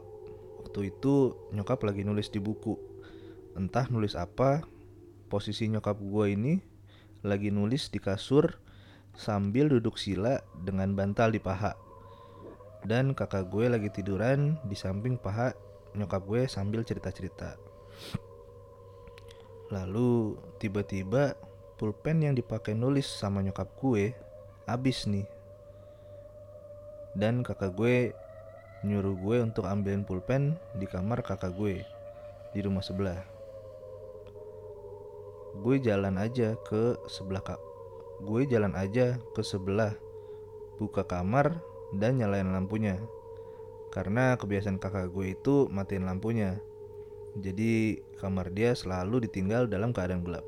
Waktu 0.63 0.95
itu 0.95 1.35
nyokap 1.51 1.83
lagi 1.83 2.07
nulis 2.07 2.31
di 2.31 2.39
buku. 2.39 2.79
Entah 3.59 3.91
nulis 3.91 4.15
apa. 4.15 4.63
Posisi 5.27 5.67
nyokap 5.67 5.99
gue 5.99 6.25
ini 6.33 6.53
lagi 7.21 7.51
nulis 7.51 7.91
di 7.91 7.99
kasur 7.99 8.57
sambil 9.13 9.67
duduk 9.67 9.99
sila 9.99 10.39
dengan 10.63 10.95
bantal 10.95 11.35
di 11.35 11.43
paha. 11.43 11.75
Dan 12.87 13.11
kakak 13.11 13.51
gue 13.51 13.67
lagi 13.67 13.91
tiduran 13.91 14.55
di 14.63 14.73
samping 14.73 15.19
paha 15.19 15.51
nyokap 15.99 16.23
gue 16.23 16.47
sambil 16.47 16.87
cerita-cerita. 16.87 17.59
Lalu 19.69 20.37
tiba-tiba 20.57 21.37
pulpen 21.77 22.25
yang 22.25 22.33
dipakai 22.35 22.73
nulis 22.73 23.05
sama 23.05 23.41
nyokap 23.45 23.69
gue 23.77 24.13
habis 24.65 25.05
nih. 25.05 25.25
Dan 27.17 27.41
kakak 27.41 27.73
gue 27.73 28.13
nyuruh 28.85 29.15
gue 29.17 29.37
untuk 29.43 29.65
ambilin 29.65 30.05
pulpen 30.05 30.57
di 30.77 30.85
kamar 30.85 31.21
kakak 31.25 31.53
gue 31.53 31.81
di 32.53 32.59
rumah 32.65 32.81
sebelah. 32.81 33.39
gue 35.59 35.75
jalan 35.81 36.15
aja 36.21 36.55
ke 36.61 36.95
sebelah 37.09 37.41
kak 37.41 37.59
gue 38.21 38.45
jalan 38.47 38.71
aja 38.77 39.17
ke 39.33 39.41
sebelah 39.41 39.91
buka 40.77 41.03
kamar 41.03 41.57
dan 41.91 42.21
nyalain 42.21 42.47
lampunya 42.47 43.01
karena 43.89 44.37
kebiasaan 44.37 44.77
kakak 44.77 45.09
gue 45.09 45.33
itu 45.33 45.65
matiin 45.73 46.05
lampunya 46.05 46.61
jadi 47.39 47.99
kamar 48.19 48.51
dia 48.51 48.75
selalu 48.75 49.23
ditinggal 49.27 49.71
dalam 49.71 49.95
keadaan 49.95 50.23
gelap. 50.23 50.43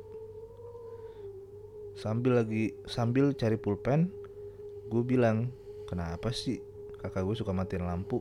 Sambil 1.96 2.40
lagi 2.40 2.72
sambil 2.88 3.32
cari 3.36 3.56
pulpen 3.56 4.08
gue 4.88 5.02
bilang 5.04 5.52
kenapa 5.88 6.32
sih 6.32 6.60
kakak 7.00 7.24
gue 7.24 7.36
suka 7.36 7.52
matiin 7.52 7.88
lampu? 7.88 8.20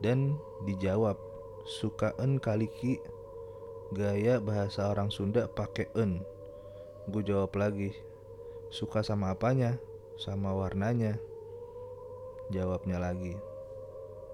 Dan 0.00 0.36
dijawab 0.64 1.16
suka 1.68 2.16
en 2.22 2.40
kaliki 2.40 2.96
gaya 3.92 4.40
bahasa 4.40 4.88
orang 4.88 5.12
Sunda 5.12 5.48
pakai 5.48 5.88
en. 5.96 6.24
Gue 7.08 7.24
jawab 7.24 7.52
lagi 7.56 7.92
suka 8.68 9.00
sama 9.00 9.32
apanya? 9.32 9.80
Sama 10.20 10.52
warnanya. 10.52 11.16
Jawabnya 12.48 12.96
lagi 12.96 13.47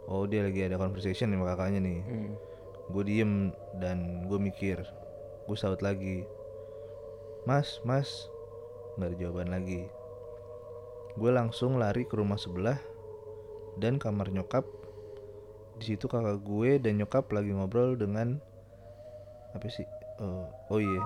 oh 0.09 0.25
dia 0.29 0.45
lagi 0.45 0.65
ada 0.65 0.77
conversation 0.77 1.33
sama 1.33 1.49
kakaknya 1.55 1.81
nih. 1.81 2.01
Hmm. 2.05 2.33
gue 2.85 3.01
diem 3.09 3.49
dan 3.81 4.29
gue 4.29 4.37
mikir 4.37 4.77
gue 5.49 5.57
saut 5.57 5.81
lagi 5.81 6.29
mas 7.49 7.81
mas. 7.85 8.29
Nggak 8.97 9.09
ada 9.09 9.17
jawaban 9.21 9.51
lagi. 9.53 9.83
Gue 11.17 11.31
langsung 11.33 11.81
lari 11.81 12.05
ke 12.09 12.15
rumah 12.17 12.41
sebelah 12.41 12.77
dan 13.81 14.01
kamar 14.01 14.33
nyokap. 14.33 14.65
Di 15.81 15.95
situ 15.95 16.07
kakak 16.07 16.45
gue 16.45 16.79
dan 16.79 17.01
nyokap 17.01 17.29
lagi 17.33 17.51
ngobrol 17.53 17.97
dengan 17.99 18.39
apa 19.53 19.67
sih? 19.69 19.87
Eh, 20.21 20.47
oh 20.71 20.81
iya. 20.81 21.03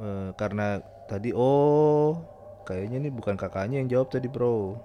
Eh, 0.00 0.30
karena 0.38 0.80
tadi 1.10 1.34
oh 1.34 2.22
kayaknya 2.64 3.02
nih 3.08 3.12
bukan 3.12 3.34
kakaknya 3.34 3.82
yang 3.82 3.90
jawab 3.90 4.14
tadi 4.14 4.30
bro 4.30 4.78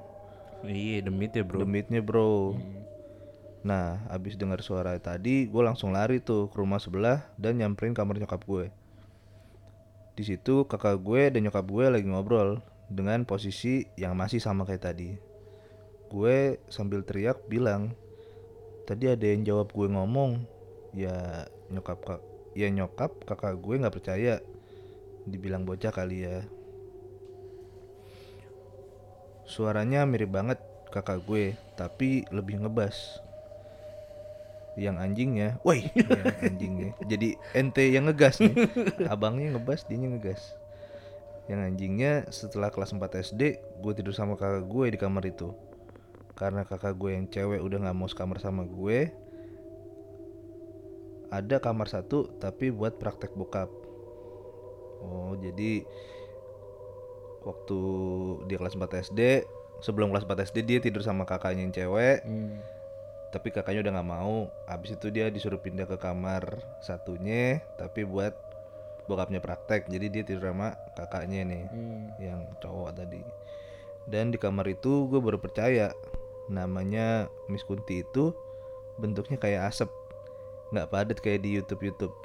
Iya, 0.66 1.06
demit 1.06 1.32
ya, 1.34 1.44
Bro. 1.46 1.62
demitnya 1.62 2.02
bro 2.02 2.58
Hmm. 2.58 2.86
Nah, 3.66 4.06
abis 4.14 4.38
dengar 4.38 4.62
suara 4.62 4.94
tadi, 5.02 5.50
gue 5.50 5.62
langsung 5.66 5.90
lari 5.90 6.22
tuh 6.22 6.54
ke 6.54 6.62
rumah 6.62 6.78
sebelah 6.78 7.26
dan 7.34 7.58
nyamperin 7.58 7.98
kamar 7.98 8.22
nyokap 8.22 8.46
gue. 8.46 8.70
Di 10.14 10.22
situ 10.22 10.70
kakak 10.70 11.02
gue 11.02 11.34
dan 11.34 11.50
nyokap 11.50 11.66
gue 11.66 11.86
lagi 11.90 12.06
ngobrol 12.06 12.62
dengan 12.94 13.26
posisi 13.26 13.90
yang 13.98 14.14
masih 14.14 14.38
sama 14.38 14.70
kayak 14.70 14.86
tadi. 14.86 15.18
Gue 16.14 16.62
sambil 16.70 17.02
teriak 17.02 17.42
bilang, 17.50 17.98
tadi 18.86 19.10
ada 19.10 19.26
yang 19.26 19.42
jawab 19.42 19.74
gue 19.74 19.90
ngomong, 19.90 20.46
ya 20.94 21.50
nyokap 21.74 22.00
kak, 22.06 22.22
ya 22.54 22.70
nyokap 22.70 23.18
kakak 23.26 23.58
gue 23.58 23.82
nggak 23.82 23.96
percaya, 23.98 24.46
dibilang 25.26 25.66
bocah 25.66 25.90
kali 25.90 26.22
ya. 26.22 26.46
Suaranya 29.46 30.10
mirip 30.10 30.34
banget 30.34 30.58
kakak 30.90 31.22
gue, 31.26 31.54
tapi 31.78 32.26
lebih 32.34 32.66
ngebas. 32.66 33.22
Yang 34.76 34.96
anjingnya, 35.00 35.50
woi, 35.64 35.88
yang 35.96 36.36
anjingnya. 36.42 36.90
Jadi 37.06 37.40
ente 37.56 37.86
yang 37.88 38.10
ngegas 38.10 38.42
nih. 38.44 38.54
Abangnya 39.14 39.56
ngebas, 39.56 39.88
dia 39.88 40.02
ngegas. 40.02 40.58
Yang 41.46 41.62
anjingnya 41.62 42.12
setelah 42.34 42.74
kelas 42.74 42.92
4 42.92 43.22
SD, 43.22 43.42
gue 43.62 43.94
tidur 43.94 44.18
sama 44.18 44.34
kakak 44.34 44.66
gue 44.66 44.86
di 44.92 44.98
kamar 44.98 45.24
itu. 45.30 45.54
Karena 46.34 46.66
kakak 46.66 46.98
gue 46.98 47.16
yang 47.16 47.30
cewek 47.30 47.62
udah 47.62 47.86
nggak 47.86 47.96
mau 47.96 48.10
sekamar 48.10 48.42
sama 48.42 48.66
gue, 48.68 49.14
ada 51.36 51.60
kamar 51.60 51.92
satu 51.92 52.32
tapi 52.40 52.72
buat 52.72 52.96
praktek 52.96 53.34
bokap. 53.36 53.70
Oh, 55.06 55.38
jadi 55.38 55.86
waktu 57.46 57.80
dia 58.50 58.58
kelas 58.58 58.74
4 58.76 59.06
SD, 59.06 59.46
sebelum 59.80 60.10
kelas 60.10 60.26
4 60.26 60.42
SD 60.50 60.58
dia 60.66 60.80
tidur 60.82 61.06
sama 61.06 61.24
kakaknya 61.30 61.62
yang 61.70 61.74
cewek, 61.76 62.26
Hmm. 62.26 62.58
tapi 63.30 63.54
kakaknya 63.54 63.86
udah 63.86 63.94
nggak 64.02 64.10
mau. 64.10 64.50
Abis 64.66 64.98
itu 64.98 65.14
dia 65.14 65.30
disuruh 65.30 65.62
pindah 65.62 65.86
ke 65.86 65.96
kamar 66.02 66.60
satunya, 66.82 67.62
tapi 67.78 68.02
buat 68.04 68.34
bokapnya 69.06 69.38
praktek. 69.38 69.86
Jadi 69.86 70.06
dia 70.10 70.24
tidur 70.26 70.50
sama 70.50 70.74
kakaknya 70.98 71.46
nih, 71.46 71.64
Hmm. 71.70 72.06
yang 72.18 72.40
cowok 72.58 72.98
tadi. 72.98 73.22
Dan 74.10 74.34
di 74.34 74.38
kamar 74.42 74.66
itu 74.70 75.06
gue 75.10 75.22
baru 75.22 75.38
percaya, 75.38 75.94
namanya 76.50 77.30
Miss 77.50 77.66
Kunti 77.66 78.02
itu 78.06 78.34
bentuknya 78.98 79.38
kayak 79.38 79.74
asap, 79.74 79.90
nggak 80.74 80.90
padat 80.90 81.18
kayak 81.22 81.46
di 81.46 81.58
YouTube 81.58 81.86
YouTube. 81.86 82.16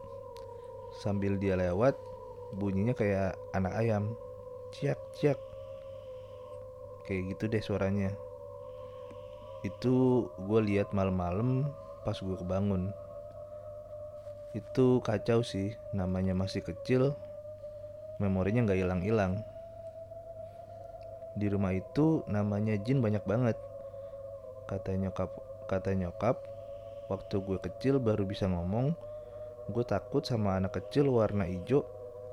Sambil 1.00 1.40
dia 1.40 1.56
lewat, 1.56 1.96
bunyinya 2.56 2.92
kayak 2.92 3.36
anak 3.56 3.72
ayam, 3.76 4.16
ciak 4.70 5.00
ciak. 5.18 5.38
Kayak 7.06 7.22
gitu 7.34 7.44
deh 7.50 7.62
suaranya. 7.62 8.10
Itu 9.66 10.26
gue 10.40 10.60
lihat 10.62 10.94
malam-malam 10.94 11.68
pas 12.06 12.16
gue 12.16 12.36
kebangun. 12.38 12.94
Itu 14.54 15.02
kacau 15.02 15.42
sih 15.46 15.78
namanya 15.94 16.34
masih 16.34 16.62
kecil 16.64 17.14
memorinya 18.22 18.66
nggak 18.66 18.80
hilang-hilang. 18.80 19.42
Di 21.34 21.46
rumah 21.46 21.74
itu 21.74 22.26
namanya 22.26 22.74
jin 22.80 23.02
banyak 23.02 23.22
banget. 23.26 23.56
Kata 24.66 24.94
nyokap 24.94 25.30
kata 25.66 25.94
nyokap 25.94 26.36
waktu 27.06 27.36
gue 27.42 27.58
kecil 27.58 28.02
baru 28.02 28.26
bisa 28.26 28.46
ngomong 28.50 28.94
gue 29.70 29.84
takut 29.86 30.26
sama 30.26 30.58
anak 30.58 30.82
kecil 30.82 31.10
warna 31.14 31.46
hijau 31.46 31.86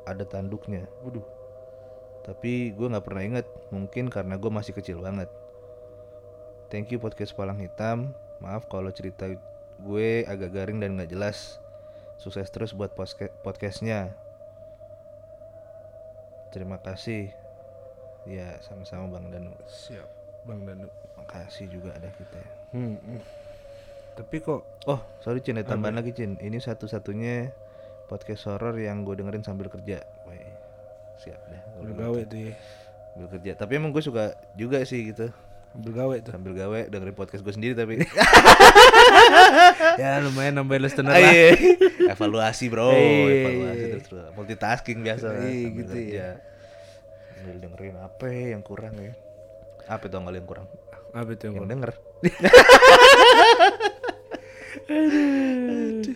ada 0.10 0.26
tanduknya. 0.26 0.90
Waduh. 1.06 1.37
Tapi 2.28 2.76
gue 2.76 2.88
nggak 2.92 3.06
pernah 3.08 3.24
inget 3.24 3.48
mungkin 3.72 4.12
karena 4.12 4.36
gue 4.36 4.52
masih 4.52 4.76
kecil 4.76 5.00
banget 5.00 5.32
Thank 6.68 6.92
you 6.92 7.00
podcast 7.00 7.32
Palang 7.32 7.64
Hitam. 7.64 8.12
Maaf 8.44 8.68
kalau 8.68 8.92
cerita 8.92 9.24
gue 9.80 10.10
agak 10.28 10.52
garing 10.52 10.84
dan 10.84 11.00
nggak 11.00 11.16
jelas. 11.16 11.64
Sukses 12.20 12.52
terus 12.52 12.76
buat 12.76 12.92
podcastnya. 13.40 14.12
Terima 16.52 16.76
kasih. 16.84 17.32
Ya 18.28 18.60
sama-sama 18.60 19.16
Bang 19.16 19.32
Danu. 19.32 19.56
Siap, 19.64 20.12
Bang 20.44 20.68
Danu. 20.68 20.92
Makasih 21.16 21.72
juga 21.72 21.96
ada 21.96 22.12
kita. 22.12 22.42
Hmm. 22.76 23.00
hmm. 23.00 23.22
Tapi 24.20 24.36
kok 24.44 24.68
Oh 24.92 25.00
sorry 25.24 25.40
Cin, 25.40 25.64
tambahan 25.64 25.96
lagi 25.96 26.12
Cin. 26.12 26.36
Ini 26.36 26.60
satu-satunya 26.60 27.48
podcast 28.12 28.44
horror 28.52 28.76
yang 28.76 29.08
gue 29.08 29.16
dengerin 29.16 29.48
sambil 29.48 29.72
kerja. 29.72 30.04
Siap 31.18 31.40
dah. 31.44 31.62
kalau 31.64 31.78
udah 31.78 31.88
gitu. 31.88 32.00
gawe 32.00 32.24
tuh 32.24 32.40
ya. 32.40 32.54
Sambil 33.10 33.28
kerja. 33.32 33.52
Tapi 33.56 33.74
emang 33.74 33.90
gue 33.90 34.00
suka 34.00 34.24
juga 34.54 34.82
sih 34.82 35.06
gitu. 35.06 35.30
Ambil 35.70 35.94
gawe 35.94 36.16
tuh. 36.20 36.32
Sambil 36.32 36.54
gawe 36.54 36.86
dengerin 36.86 37.14
podcast 37.14 37.42
gue 37.42 37.52
sendiri 37.52 37.74
tapi. 37.74 37.98
ya 39.98 40.20
lumayan 40.20 40.56
nambah 40.56 40.80
listener 40.80 41.12
Ah, 41.12 41.20
lah. 41.20 41.28
iya. 41.28 41.48
evaluasi 42.08 42.68
bro 42.68 42.88
Iya. 42.90 43.36
evaluasi 43.36 43.84
terus 43.92 44.08
bro. 44.08 44.22
multitasking 44.34 45.00
biasa 45.02 45.26
Iya, 45.28 45.40
sambil 45.40 45.76
gitu 45.76 45.94
kerja. 45.94 46.14
ya. 46.14 46.30
Sambil 47.32 47.56
dengerin 47.60 47.96
apa 47.98 48.26
yang 48.28 48.62
kurang 48.62 48.94
ya 48.96 49.12
apa 49.86 50.04
itu 50.04 50.14
yang 50.14 50.44
kurang 50.44 50.66
Apa 51.12 51.30
itu 51.32 51.42
yang 51.44 51.54
yang 51.54 51.58
kurang? 51.58 51.72
denger 51.72 51.92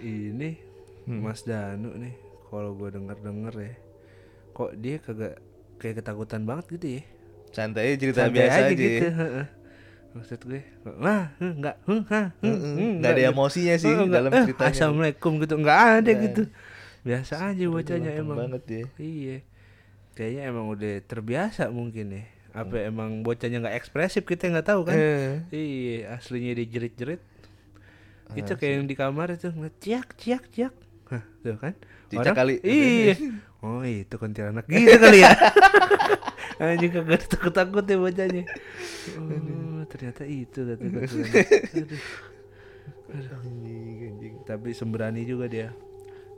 Ini 0.00 0.50
Mas 1.06 1.42
Danu 1.42 1.90
nih. 1.94 2.14
Kalau 2.50 2.74
gue 2.74 2.88
denger-denger 2.90 3.54
ya. 3.56 3.74
Kok 4.50 4.70
dia 4.76 4.96
kagak 4.98 5.38
kayak 5.78 6.02
ketakutan 6.02 6.42
banget 6.44 6.66
gitu 6.74 6.88
ya. 6.98 7.02
santai 7.50 7.82
aja 7.82 7.96
cerita 7.98 8.20
Santai 8.26 8.36
biasa 8.36 8.58
aja, 8.62 8.74
gitu. 8.74 9.06
heeh. 9.10 9.46
Maksud 10.10 10.40
gue, 10.44 10.62
hmm, 10.82 11.52
nggak 11.62 11.76
enggak 12.98 13.10
ada 13.10 13.22
gitu. 13.22 13.30
emosinya 13.30 13.74
sih 13.74 13.90
enggak, 13.90 14.10
dalam 14.12 14.30
eh, 14.30 14.42
ceritanya. 14.44 14.70
Assalamualaikum 14.70 15.32
gitu, 15.38 15.54
enggak 15.54 15.78
ada 15.78 15.98
Nggak 16.10 16.18
gitu. 16.26 16.42
Biasa 17.00 17.34
aja 17.48 17.64
bocahnya 17.66 18.10
Gampang 18.12 18.22
emang. 18.26 18.38
banget 18.38 18.62
ya 18.68 18.82
Iya. 18.98 19.36
Kayaknya 20.12 20.42
emang 20.46 20.66
udah 20.68 20.94
terbiasa 21.06 21.62
mungkin 21.70 22.06
ya. 22.12 22.22
Apa 22.50 22.76
Hmm. 22.76 22.90
emang 22.90 23.10
bocahnya 23.22 23.58
nggak 23.62 23.76
ekspresif 23.78 24.22
kita 24.22 24.50
nggak 24.50 24.66
tahu 24.66 24.80
kan? 24.84 24.94
Eh, 24.94 25.32
Iya, 25.50 26.14
aslinya 26.14 26.54
dia 26.54 26.66
jerit-jerit. 26.66 27.22
Ah, 28.26 28.34
Itu 28.36 28.54
kayak 28.54 28.72
yang 28.78 28.86
di 28.86 28.94
kamar 28.94 29.34
itu 29.34 29.50
ngeliat 29.50 29.74
ciak 29.78 30.14
ciak 30.14 30.44
ciak. 30.50 30.74
Hah, 31.08 31.22
tuh 31.42 31.58
kan? 31.58 31.74
Cicak 32.10 32.34
kali. 32.34 32.58
Iya. 32.60 33.14
Oh, 33.60 33.80
itu 33.80 34.14
kuntilanak 34.16 34.66
gitu 34.66 34.98
kali 34.98 35.20
ya. 35.20 35.30
Anjing 36.60 36.92
kagak 36.92 37.24
takut-takut 37.24 37.84
ya 37.84 37.96
bocahnya. 37.96 38.42
Oh, 39.16 39.80
ternyata 39.86 40.22
itu 40.24 40.60
kata. 40.60 40.82
Aduh. 41.80 42.00
anjing, 43.10 43.96
anjing. 44.06 44.34
Tapi 44.44 44.68
sembrani 44.70 45.22
juga 45.24 45.46
dia. 45.46 45.68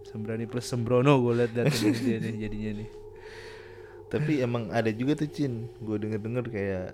Sembrani 0.02 0.44
plus 0.44 0.66
sembrono 0.66 1.18
gue 1.20 1.32
liat 1.36 1.52
dari 1.52 1.70
dia 1.94 2.18
nih 2.18 2.34
jadinya 2.38 2.72
nih. 2.82 2.90
tapi 4.10 4.44
emang 4.44 4.68
ada 4.68 4.92
juga 4.92 5.16
tuh 5.16 5.24
Cin 5.24 5.72
gue 5.80 5.96
denger 5.96 6.20
denger 6.20 6.44
kayak 6.52 6.88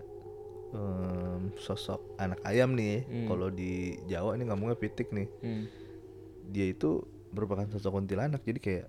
em, 0.70 1.50
sosok 1.58 1.98
anak 2.14 2.38
ayam 2.46 2.78
nih. 2.78 3.02
Hmm. 3.02 3.26
kalau 3.26 3.50
di 3.50 3.98
Jawa 4.06 4.38
ini 4.38 4.46
ngomongnya 4.46 4.78
pitik 4.78 5.10
nih 5.10 5.26
Hmm. 5.42 5.66
dia 6.46 6.70
itu 6.70 7.02
merupakan 7.38 7.70
sosok 7.70 7.94
kuntilanak 7.94 8.42
jadi 8.42 8.58
kayak 8.58 8.86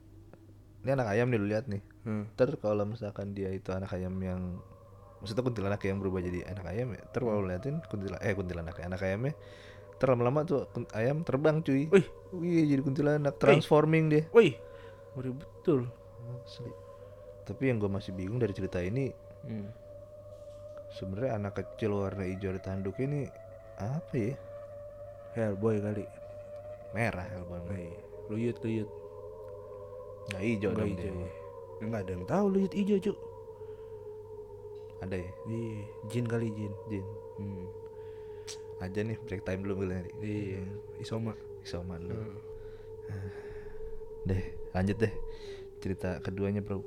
ini 0.79 0.89
anak 0.89 1.07
ayam 1.07 1.29
nih 1.29 1.37
lu 1.37 1.47
lihat 1.47 1.69
nih 1.69 1.83
Hmm. 1.99 2.25
ter 2.33 2.49
kalau 2.57 2.81
misalkan 2.83 3.31
dia 3.31 3.51
itu 3.51 3.69
anak 3.69 3.93
ayam 3.93 4.15
yang 4.17 4.57
maksudnya 5.19 5.43
kuntilanak 5.43 5.83
yang 5.83 5.99
berubah 5.99 6.19
jadi 6.19 6.47
anak 6.47 6.65
ayam 6.65 6.89
ya 6.91 7.03
ter 7.05 7.21
kalau 7.21 7.43
liatin 7.43 7.83
kuntilanak 7.85 8.23
eh 8.23 8.33
kuntilanak 8.33 8.73
ya 8.73 8.83
anak 8.87 9.01
ayamnya 9.03 9.33
ter 9.99 10.07
lama-lama 10.07 10.41
tuh 10.41 10.63
ayam 10.91 11.21
terbang 11.21 11.59
cuy 11.59 11.85
Wih. 11.85 12.07
wih 12.31 12.65
jadi 12.65 12.81
kuntilanak 12.81 13.35
transforming 13.35 14.07
dia 14.07 14.23
Wih, 14.31 14.55
ngeri 15.13 15.31
betul. 15.33 15.91
Asli. 16.39 16.71
tapi 17.43 17.67
yang 17.67 17.77
gue 17.77 17.89
masih 17.89 18.11
bingung 18.11 18.39
dari 18.39 18.53
cerita 18.53 18.79
ini 18.79 19.11
Hmm. 19.39 19.67
sebenarnya 20.89 21.35
anak 21.35 21.53
kecil 21.55 21.95
warna 21.95 22.23
hijau 22.23 22.49
di 22.49 22.59
tanduknya 22.59 23.05
ini 23.05 23.21
apa 23.75 24.15
ya 24.15 24.35
Hellboy 25.31 25.77
kali. 25.79 26.05
merah 26.89 27.27
Hellboy 27.27 27.59
Wih, 27.67 27.93
luyut 28.29 28.57
luyut. 28.61 28.89
nggak 30.29 30.41
hijau 30.41 30.69
Nggak 30.69 30.77
dong 30.77 30.89
hijau. 30.93 31.03
dia 31.09 31.29
Enggak 31.79 32.01
ada 32.03 32.11
yang 32.11 32.25
tahu 32.25 32.45
luyut 32.49 32.73
hijau, 32.73 32.97
Cuk. 33.01 33.17
ada 34.99 35.15
ya 35.15 35.29
Iya, 35.47 35.79
jin 36.07 36.25
kali 36.25 36.47
jin. 36.51 36.73
Jin 36.87 37.05
Hmm. 37.39 37.65
aja 38.79 38.99
nih 38.99 39.15
break 39.23 39.43
time 39.43 39.63
dulu 39.63 39.81
gue 39.81 39.87
nih 39.89 40.13
Iya, 40.19 40.61
isoma. 40.99 41.33
Isoman 41.59 42.03
lu 42.03 42.15
Hmm. 42.15 42.35
deh 44.23 44.43
lanjut 44.69 44.97
deh 44.97 45.13
cerita 45.79 46.19
keduanya 46.19 46.59
bro 46.59 46.83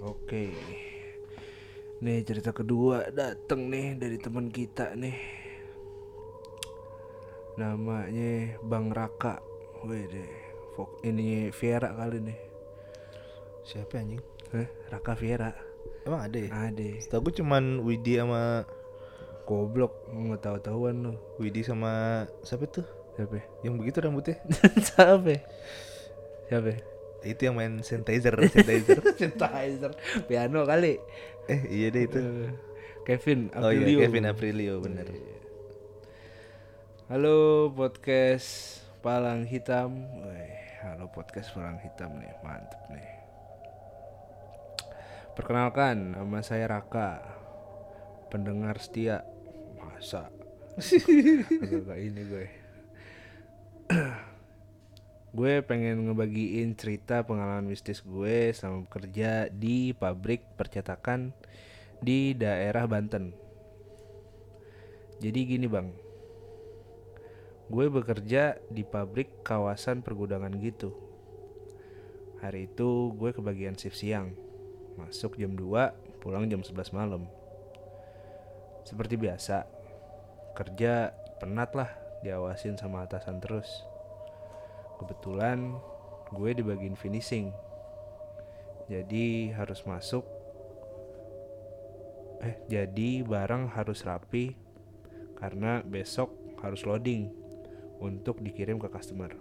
Oke. 0.00 0.52
Nih 1.98 2.20
cerita 2.20 2.52
kedua 2.52 3.08
dateng 3.08 3.72
nih 3.72 3.96
dari 3.96 4.20
teman 4.20 4.52
kita 4.52 4.92
nih. 4.92 5.16
Namanya 7.56 8.60
Bang 8.60 8.92
Raka. 8.92 9.40
Wih 9.84 10.04
deh. 10.08 10.30
Fok 10.74 10.90
ini 11.02 11.52
Viera 11.52 11.92
kali 11.92 12.18
nih. 12.20 12.38
siapa 13.64 13.96
anjing 13.96 14.20
Hah? 14.52 14.68
Raka 14.90 15.16
Viera. 15.16 15.56
emang 16.04 16.20
ada 16.20 16.36
ya 16.36 16.50
Ada. 16.68 16.88
Setahu 17.00 17.28
gue 17.28 17.40
cuman 17.40 17.80
Widi 17.80 18.20
sama 18.20 18.68
Goblok, 19.44 20.08
nggak 20.08 20.40
tahu 20.40 20.56
tahuan 20.58 20.94
lu. 21.00 21.12
Widi 21.36 21.60
sama 21.60 22.24
siapa 22.40 22.64
tuh 22.66 22.84
Siapa? 23.14 23.40
yang 23.62 23.78
begitu 23.78 24.00
rambutnya 24.00 24.36
Siapa? 24.88 25.32
Siapa? 26.44 26.72
itu 27.24 27.40
yang 27.40 27.56
main 27.56 27.80
synthesizer 27.80 28.36
synthesizer 28.36 29.00
Synthesizer 29.16 29.96
piano 30.28 30.68
kali. 30.68 31.00
eh 31.48 31.60
iya 31.72 31.88
deh 31.88 32.04
itu 32.04 32.20
Eh, 32.20 32.52
Kevin 33.04 33.48
oh 33.56 33.72
iya 33.72 33.80
Aprilio. 33.80 33.98
Kevin 34.04 34.24
Aprilio 34.28 34.74
bener 34.80 35.08
Halo 37.08 37.72
podcast 37.72 38.83
Palang 39.04 39.44
Hitam. 39.44 40.00
Wih, 40.16 40.80
halo 40.80 41.12
podcast 41.12 41.52
Palang 41.52 41.76
Hitam 41.76 42.16
nih, 42.16 42.40
mantep 42.40 42.80
nih. 42.88 43.04
Perkenalkan, 45.36 46.16
nama 46.16 46.40
saya 46.40 46.64
Raka. 46.64 47.20
Pendengar 48.32 48.80
setia. 48.80 49.20
Masa? 49.76 50.32
Agak 50.80 52.00
ini 52.00 52.22
gue. 52.24 52.46
gue 55.36 55.52
pengen 55.68 56.08
ngebagiin 56.08 56.72
cerita 56.72 57.28
pengalaman 57.28 57.68
mistis 57.68 58.00
gue 58.00 58.56
selama 58.56 58.88
bekerja 58.88 59.52
di 59.52 59.92
pabrik 59.92 60.56
percetakan 60.56 61.36
di 62.00 62.32
daerah 62.32 62.88
Banten. 62.88 63.36
Jadi 65.20 65.40
gini 65.44 65.68
bang, 65.68 65.92
gue 67.64 67.86
bekerja 67.88 68.60
di 68.68 68.84
pabrik 68.84 69.40
kawasan 69.40 70.04
pergudangan 70.04 70.52
gitu. 70.60 70.92
Hari 72.44 72.68
itu 72.68 73.16
gue 73.16 73.32
kebagian 73.32 73.72
shift 73.72 73.96
siang, 73.96 74.36
masuk 75.00 75.40
jam 75.40 75.56
2, 75.56 76.20
pulang 76.20 76.44
jam 76.44 76.60
11 76.60 76.92
malam. 76.92 77.24
Seperti 78.84 79.16
biasa, 79.16 79.64
kerja 80.52 81.16
penat 81.40 81.72
lah 81.72 81.88
diawasin 82.20 82.76
sama 82.76 83.08
atasan 83.08 83.40
terus. 83.40 83.68
Kebetulan 85.00 85.72
gue 86.36 86.50
di 86.52 86.60
bagian 86.60 87.00
finishing. 87.00 87.48
Jadi 88.92 89.56
harus 89.56 89.80
masuk 89.88 90.28
eh 92.44 92.60
jadi 92.68 93.24
barang 93.24 93.72
harus 93.72 94.04
rapi 94.04 94.52
karena 95.40 95.80
besok 95.80 96.28
harus 96.60 96.84
loading 96.84 97.43
untuk 98.04 98.44
dikirim 98.44 98.76
ke 98.76 98.92
customer. 98.92 99.32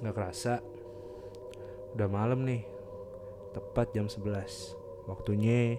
Gak 0.00 0.16
kerasa 0.16 0.64
udah 1.92 2.08
malam 2.08 2.48
nih. 2.48 2.64
Tepat 3.52 3.92
jam 3.92 4.08
11. 4.08 5.08
Waktunya 5.08 5.76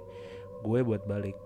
gue 0.62 0.80
buat 0.86 1.06
balik. 1.10 1.38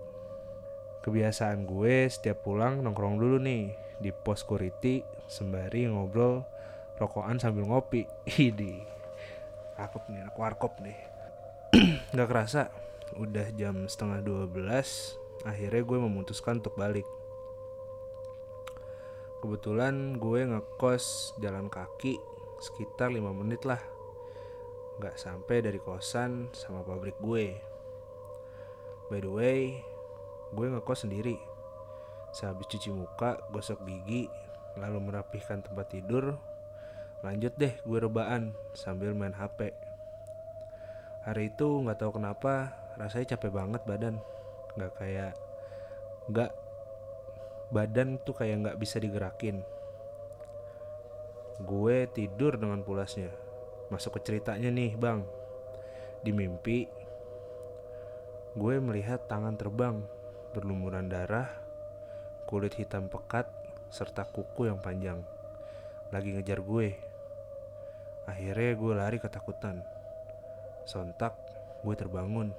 Kebiasaan 1.01 1.65
gue 1.65 2.11
setiap 2.11 2.43
pulang 2.45 2.83
nongkrong 2.83 3.17
dulu 3.17 3.41
nih 3.41 3.73
di 4.03 4.13
pos 4.13 4.43
security 4.43 5.01
sembari 5.25 5.89
ngobrol 5.89 6.43
rokokan 6.99 7.39
sambil 7.39 7.67
ngopi. 7.67 8.03
Idi. 8.37 8.83
Cakep 9.79 10.13
nih, 10.13 10.19
anak 10.27 10.37
warkop 10.37 10.77
nih. 10.83 10.99
Gak 12.15 12.29
kerasa 12.29 12.69
udah 13.19 13.47
jam 13.59 13.87
setengah 13.91 14.23
12 14.23 14.55
akhirnya 15.43 15.81
gue 15.83 15.99
memutuskan 15.99 16.63
untuk 16.63 16.77
balik 16.77 17.03
kebetulan 19.41 20.21
gue 20.21 20.45
ngekos 20.47 21.35
jalan 21.41 21.67
kaki 21.67 22.21
sekitar 22.61 23.09
5 23.09 23.19
menit 23.33 23.65
lah. 23.65 23.81
Nggak 25.01 25.17
sampai 25.17 25.65
dari 25.65 25.81
kosan 25.81 26.53
sama 26.53 26.85
pabrik 26.85 27.17
gue. 27.17 27.57
By 29.09 29.19
the 29.19 29.31
way 29.33 29.81
gue 30.53 30.67
ngekos 30.71 31.09
sendiri. 31.09 31.35
Sehabis 32.31 32.69
cuci 32.71 32.93
muka 32.93 33.41
gosok 33.51 33.83
gigi 33.83 34.29
lalu 34.79 35.03
merapihkan 35.03 35.59
tempat 35.59 35.91
tidur 35.91 36.39
lanjut 37.21 37.51
deh 37.59 37.75
gue 37.83 37.99
rebaan 37.99 38.55
sambil 38.71 39.11
main 39.11 39.35
hp 39.35 39.75
hari 41.21 41.53
itu 41.53 41.67
nggak 41.85 42.01
tahu 42.01 42.17
kenapa 42.17 42.73
rasanya 42.97 43.37
capek 43.37 43.51
banget 43.53 43.81
badan. 43.85 44.15
Nggak 44.77 44.91
kayak 44.97 45.33
nggak 46.29 46.51
badan 47.71 48.19
tuh 48.19 48.35
kayak 48.35 48.67
nggak 48.67 48.77
bisa 48.77 48.99
digerakin. 48.99 49.63
Gue 51.63 52.05
tidur 52.11 52.59
dengan 52.59 52.83
pulasnya. 52.83 53.31
Masuk 53.87 54.19
ke 54.19 54.31
ceritanya 54.31 54.67
nih 54.67 54.99
bang. 54.99 55.23
Di 56.21 56.35
mimpi 56.35 56.85
gue 58.51 58.75
melihat 58.83 59.31
tangan 59.31 59.55
terbang 59.55 60.03
berlumuran 60.51 61.07
darah 61.07 61.47
kulit 62.43 62.75
hitam 62.75 63.07
pekat 63.07 63.47
serta 63.87 64.27
kuku 64.27 64.67
yang 64.67 64.83
panjang. 64.83 65.23
Lagi 66.11 66.35
ngejar 66.35 66.59
gue. 66.59 66.99
Akhirnya 68.27 68.71
gue 68.75 68.93
lari 68.95 69.17
ketakutan. 69.23 69.79
Sontak 70.83 71.39
gue 71.87 71.95
terbangun. 71.95 72.51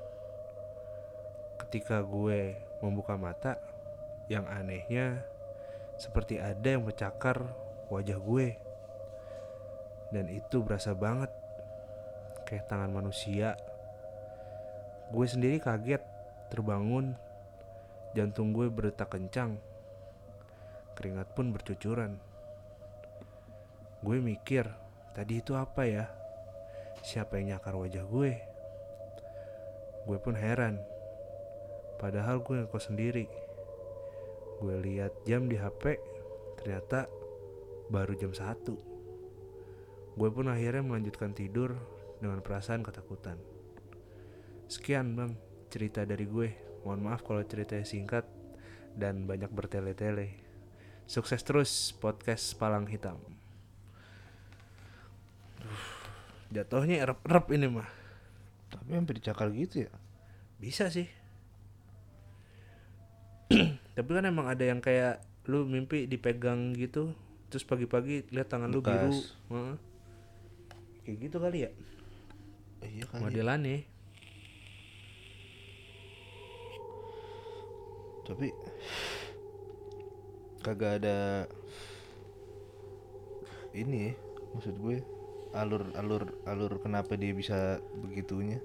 Ketika 1.61 2.01
gue 2.01 2.57
membuka 2.81 3.20
mata 3.20 3.61
yang 4.33 4.49
anehnya 4.49 5.21
seperti 6.01 6.40
ada 6.40 6.64
yang 6.64 6.88
bercakar 6.88 7.53
wajah 7.92 8.16
gue. 8.16 8.57
Dan 10.09 10.33
itu 10.33 10.64
berasa 10.64 10.97
banget 10.97 11.29
kayak 12.49 12.64
tangan 12.68 12.88
manusia. 12.88 13.61
Gue 15.12 15.29
sendiri 15.29 15.61
kaget 15.61 16.01
terbangun. 16.49 17.12
Jantung 18.16 18.57
gue 18.57 18.68
berdetak 18.73 19.12
kencang 19.12 19.57
keringat 20.92 21.29
pun 21.33 21.53
bercucuran. 21.53 22.21
Gue 24.05 24.21
mikir 24.21 24.68
tadi 25.16 25.40
itu 25.40 25.57
apa 25.57 25.88
ya? 25.88 26.09
Siapa 27.01 27.40
yang 27.40 27.57
nyakar 27.57 27.73
wajah 27.77 28.05
gue? 28.05 28.33
Gue 30.05 30.18
pun 30.21 30.37
heran 30.37 30.81
padahal 32.03 32.42
gue 32.42 32.66
ngekos 32.66 32.90
sendiri 32.90 33.31
gue 34.62 34.79
lihat 34.79 35.27
jam 35.27 35.51
di 35.51 35.59
HP 35.59 35.98
ternyata 36.62 37.11
baru 37.90 38.14
jam 38.14 38.31
1 38.31 38.92
gue 40.12 40.29
pun 40.31 40.46
akhirnya 40.46 40.87
melanjutkan 40.87 41.35
tidur 41.35 41.75
dengan 42.22 42.38
perasaan 42.38 42.87
ketakutan. 42.87 43.35
Sekian 44.70 45.18
bang 45.18 45.35
cerita 45.72 46.07
dari 46.07 46.29
gue. 46.29 46.55
Mohon 46.87 47.01
maaf 47.11 47.27
kalau 47.27 47.42
ceritanya 47.42 47.83
singkat 47.83 48.22
dan 48.94 49.27
banyak 49.27 49.51
bertele-tele. 49.51 50.38
Sukses 51.09 51.42
terus 51.42 51.90
podcast 51.98 52.55
Palang 52.61 52.87
Hitam. 52.87 53.18
Duh, 55.59 55.83
jatuhnya 56.55 57.03
erep-erep 57.03 57.46
ini 57.59 57.66
mah. 57.66 57.90
Tapi 58.70 58.94
hampir 58.94 59.18
dicakar 59.18 59.51
gitu 59.51 59.88
ya? 59.88 59.92
Bisa 60.62 60.87
sih 60.92 61.11
tapi 63.93 64.11
kan 64.17 64.25
emang 64.25 64.49
ada 64.49 64.65
yang 64.65 64.81
kayak 64.81 65.21
lu 65.45 65.69
mimpi 65.69 66.09
dipegang 66.09 66.73
gitu 66.79 67.13
terus 67.53 67.67
pagi-pagi 67.69 68.25
lihat 68.33 68.49
tangan 68.49 68.73
lu 68.73 68.81
biru. 68.81 69.13
Heeh. 69.53 69.77
kayak 71.03 71.17
gitu 71.19 71.37
kali 71.43 71.59
ya? 71.67 71.71
Iya 72.83 73.05
kali. 73.11 73.21
Modelannya 73.27 73.79
tapi 78.23 78.55
kagak 80.63 81.03
ada 81.03 81.45
ini 83.75 84.09
ya, 84.09 84.13
maksud 84.55 84.79
gue 84.79 85.03
alur 85.53 85.85
alur 85.99 86.33
alur 86.47 86.73
kenapa 86.81 87.19
dia 87.19 87.35
bisa 87.35 87.83
begitunya. 87.99 88.63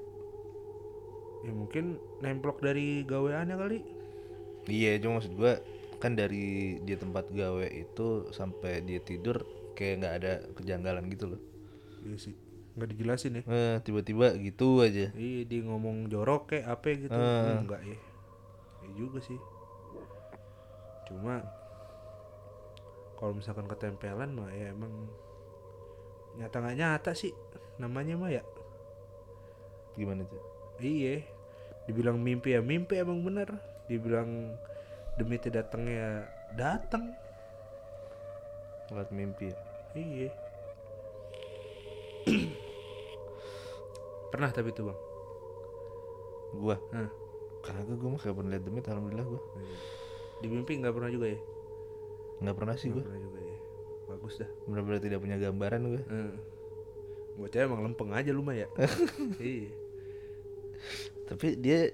Ya 1.44 1.52
mungkin 1.52 1.98
nemplok 2.22 2.62
dari 2.62 3.02
gaweannya 3.04 3.56
kali 3.58 3.80
iya 4.68 5.00
cuma 5.00 5.20
maksud 5.20 5.34
gue 5.34 5.54
kan 5.98 6.14
dari 6.14 6.78
dia 6.86 7.00
tempat 7.00 7.32
gawe 7.34 7.68
itu 7.74 8.30
sampai 8.30 8.86
dia 8.86 9.02
tidur 9.02 9.42
kayak 9.74 9.94
nggak 10.04 10.14
ada 10.22 10.34
kejanggalan 10.54 11.10
gitu 11.10 11.26
loh. 11.34 11.42
Iya 12.06 12.18
sih 12.20 12.36
nggak 12.78 12.90
dijelasin 12.94 13.42
ya. 13.42 13.44
Eh, 13.50 13.78
tiba-tiba 13.82 14.38
gitu 14.38 14.86
aja. 14.86 15.10
Iya 15.18 15.42
dia 15.50 15.62
ngomong 15.66 16.14
jorok 16.14 16.54
kayak 16.54 16.66
apa 16.70 16.86
gitu. 16.94 17.18
Eh. 17.18 17.58
enggak 17.58 17.82
ya 17.82 17.90
iya. 17.90 18.00
Juga 18.94 19.20
sih. 19.26 19.40
Cuma 21.10 21.42
kalau 23.18 23.34
misalkan 23.34 23.66
ketempelan 23.66 24.30
mah 24.38 24.54
ya 24.54 24.70
emang 24.70 24.94
nyata 26.38 26.62
nggak 26.62 26.78
nyata 26.78 27.12
sih 27.18 27.34
namanya 27.82 28.14
mah 28.14 28.30
ya. 28.30 28.46
Gimana 29.98 30.22
tuh 30.30 30.58
iya 30.82 31.26
dibilang 31.90 32.22
mimpi 32.22 32.54
ya 32.54 32.62
mimpi 32.62 33.00
emang 33.00 33.24
bener 33.26 33.58
dibilang 33.88 34.56
demi 35.20 35.36
tidak 35.40 35.72
datang. 35.72 35.88
Ya 35.88 36.38
datang 36.56 37.12
ngeliat 38.88 39.12
mimpi 39.12 39.52
ya? 39.52 39.58
Iya. 39.98 40.30
Pernah 44.32 44.50
tapi 44.52 44.72
tuh 44.72 44.92
bang? 44.92 45.00
Gua? 46.56 46.78
Hah. 46.96 47.12
kagak 47.68 48.00
gua 48.00 48.16
mah 48.16 48.20
kagak 48.24 48.40
pernah 48.40 48.52
liat 48.56 48.64
demit 48.64 48.86
alhamdulillah 48.88 49.28
gua. 49.28 49.42
Di 50.40 50.48
mimpi 50.48 50.80
nggak 50.80 50.96
pernah 50.96 51.12
juga 51.12 51.28
ya? 51.36 51.40
Nggak 52.40 52.56
pernah 52.56 52.76
sih 52.80 52.88
nggak 52.88 52.96
gua. 52.96 53.08
pernah 53.12 53.22
juga 53.28 53.40
ya. 53.44 53.58
Bagus 54.08 54.34
dah. 54.40 54.50
Benar-benar 54.64 55.00
tidak 55.04 55.20
punya 55.20 55.36
gambaran 55.36 55.82
gua. 55.84 56.04
Heeh. 56.08 56.34
Buat 57.38 57.50
cewek 57.52 57.68
emang 57.68 57.82
lempeng 57.84 58.12
aja 58.16 58.32
lu 58.32 58.40
mah 58.40 58.56
ya. 58.56 58.68
iya. 59.44 59.70
tapi 61.28 61.60
dia 61.60 61.92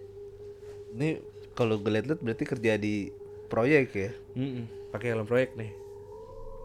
ini 0.93 1.17
kalau 1.53 1.77
gue 1.77 1.91
liat-liat 1.91 2.19
berarti 2.19 2.43
kerja 2.43 2.73
di 2.75 3.09
proyek 3.45 3.87
ya 3.93 4.11
Mm-mm. 4.33 4.65
Pakai 4.89 5.09
helm 5.09 5.23
proyek 5.23 5.53
nih. 5.53 5.71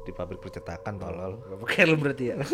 di 0.00 0.10
pabrik 0.10 0.38
percetakan 0.38 0.96
tolol 0.96 1.36
Gak 1.42 1.60
pakai 1.62 1.78
helm 1.82 1.98
berarti 1.98 2.24
ya. 2.26 2.36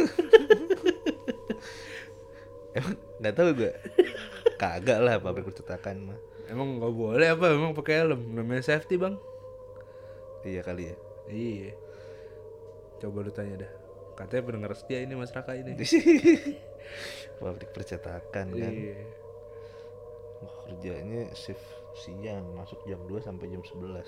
emang 2.74 2.94
nggak 3.16 3.34
tahu 3.34 3.50
gue 3.54 3.72
kagak 4.56 4.98
lah 4.98 5.18
pabrik 5.18 5.46
percetakan 5.46 6.10
mah 6.10 6.18
emang 6.44 6.76
nggak 6.76 6.92
boleh 6.92 7.28
apa? 7.30 7.46
Emang 7.50 7.72
pakai 7.72 8.02
helm. 8.02 8.20
Namanya 8.30 8.62
safety 8.64 8.94
bang. 8.94 9.14
iya 10.42 10.60
kali 10.60 10.90
ya 10.90 10.96
Iya. 11.24 11.72
Coba 12.98 13.20
lu 13.20 13.30
tanya 13.30 13.64
dah. 13.64 13.70
Katanya 14.14 14.42
pendengar 14.44 14.72
setia 14.74 15.00
ini 15.00 15.14
Mas 15.14 15.30
Raka 15.30 15.54
ini. 15.54 15.72
pabrik 17.40 17.70
percetakan 17.70 18.46
kan 18.50 18.72
Iya. 18.74 18.98
Kerjanya 20.64 21.32
shift 21.32 21.62
siang 21.96 22.54
masuk 22.54 22.80
jam 22.84 22.98
2 23.04 23.20
sampai 23.20 23.46
jam 23.48 23.62
11 23.62 24.02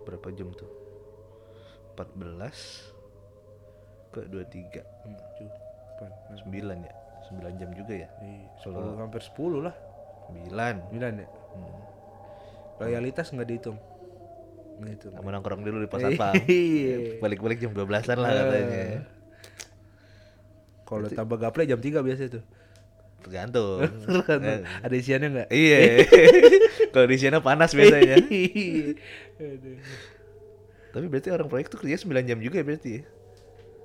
berapa 0.00 0.28
jam 0.30 0.48
tuh 0.50 0.70
14 1.94 2.94
ke 4.10 4.20
23 4.24 4.82
Hmm, 5.04 5.18
cu. 5.36 5.44
Pan. 5.98 6.10
9 6.46 6.50
ya 6.80 6.94
9 7.28 7.60
jam 7.60 7.70
juga 7.72 7.94
ya 7.94 8.08
Iya. 8.18 8.48
Sepuluh 8.58 8.96
hampir 8.96 9.20
sepuluh 9.20 9.60
lah. 9.60 9.74
9 10.30 10.90
Milan 10.90 11.14
ya. 11.18 11.28
Loyalitas 12.78 13.28
nggak 13.28 13.44
dihitung. 13.46 13.78
Dihitung. 14.80 15.12
sama 15.12 15.28
nongkrong 15.30 15.60
dulu 15.60 15.84
di 15.84 15.88
pasar 15.88 16.16
pam 16.16 16.32
Iya. 16.40 17.20
balik-balik 17.20 17.60
jam 17.60 17.70
12an 17.70 18.16
lah 18.16 18.30
katanya 18.30 19.04
Kalau 20.82 21.06
tambah 21.06 21.36
gaple 21.38 21.66
jam 21.66 21.78
3 21.78 22.00
biasa 22.00 22.22
tuh. 22.30 22.44
tergantung. 23.24 23.84
Eh, 23.84 24.60
Ada 24.82 24.94
isiannya 24.94 25.28
nggak? 25.30 25.48
iya. 25.52 25.78
Kalau 26.92 27.06
di 27.06 27.16
sana 27.16 27.38
panas 27.38 27.70
biasanya. 27.72 28.16
Tapi 30.90 31.04
berarti 31.06 31.28
orang 31.30 31.46
proyek 31.46 31.70
tuh 31.70 31.78
kerja 31.78 32.02
9 32.02 32.26
jam 32.26 32.38
juga 32.42 32.58
ya 32.58 32.66
berarti 32.66 32.90
ya? 32.90 33.02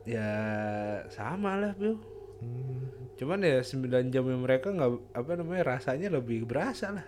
Ya 0.06 0.30
sama 1.10 1.58
lah 1.58 1.74
Bill 1.74 1.98
Hmm, 2.36 2.92
cuman 3.16 3.40
ya 3.42 3.64
9 3.64 4.12
jamnya 4.12 4.36
mereka 4.36 4.68
nggak 4.68 4.92
apa 5.16 5.32
namanya 5.40 5.80
rasanya 5.80 6.12
lebih 6.12 6.44
berasa 6.44 6.92
lah. 6.92 7.08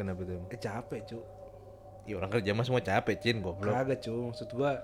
Kenapa 0.00 0.24
tuh 0.24 0.40
eh 0.48 0.56
capek 0.56 1.00
cu 1.04 1.18
ya 2.08 2.16
orang 2.16 2.30
kerja 2.32 2.56
mah 2.56 2.64
semua 2.64 2.80
capek 2.80 3.20
cin 3.20 3.44
goblok. 3.44 3.68
Kagak 3.68 4.00
cu 4.00 4.32
maksud 4.32 4.48
gua 4.56 4.80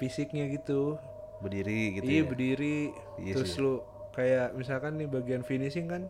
fisiknya 0.00 0.48
gitu. 0.48 0.96
Berdiri 1.44 2.00
gitu 2.00 2.08
iya 2.08 2.22
ya? 2.24 2.24
berdiri. 2.24 2.78
Iya 3.20 3.32
terus 3.36 3.52
sih. 3.52 3.60
lu 3.60 3.84
kayak 4.12 4.52
misalkan 4.56 5.00
nih 5.00 5.08
bagian 5.08 5.42
finishing 5.44 5.88
kan 5.88 6.08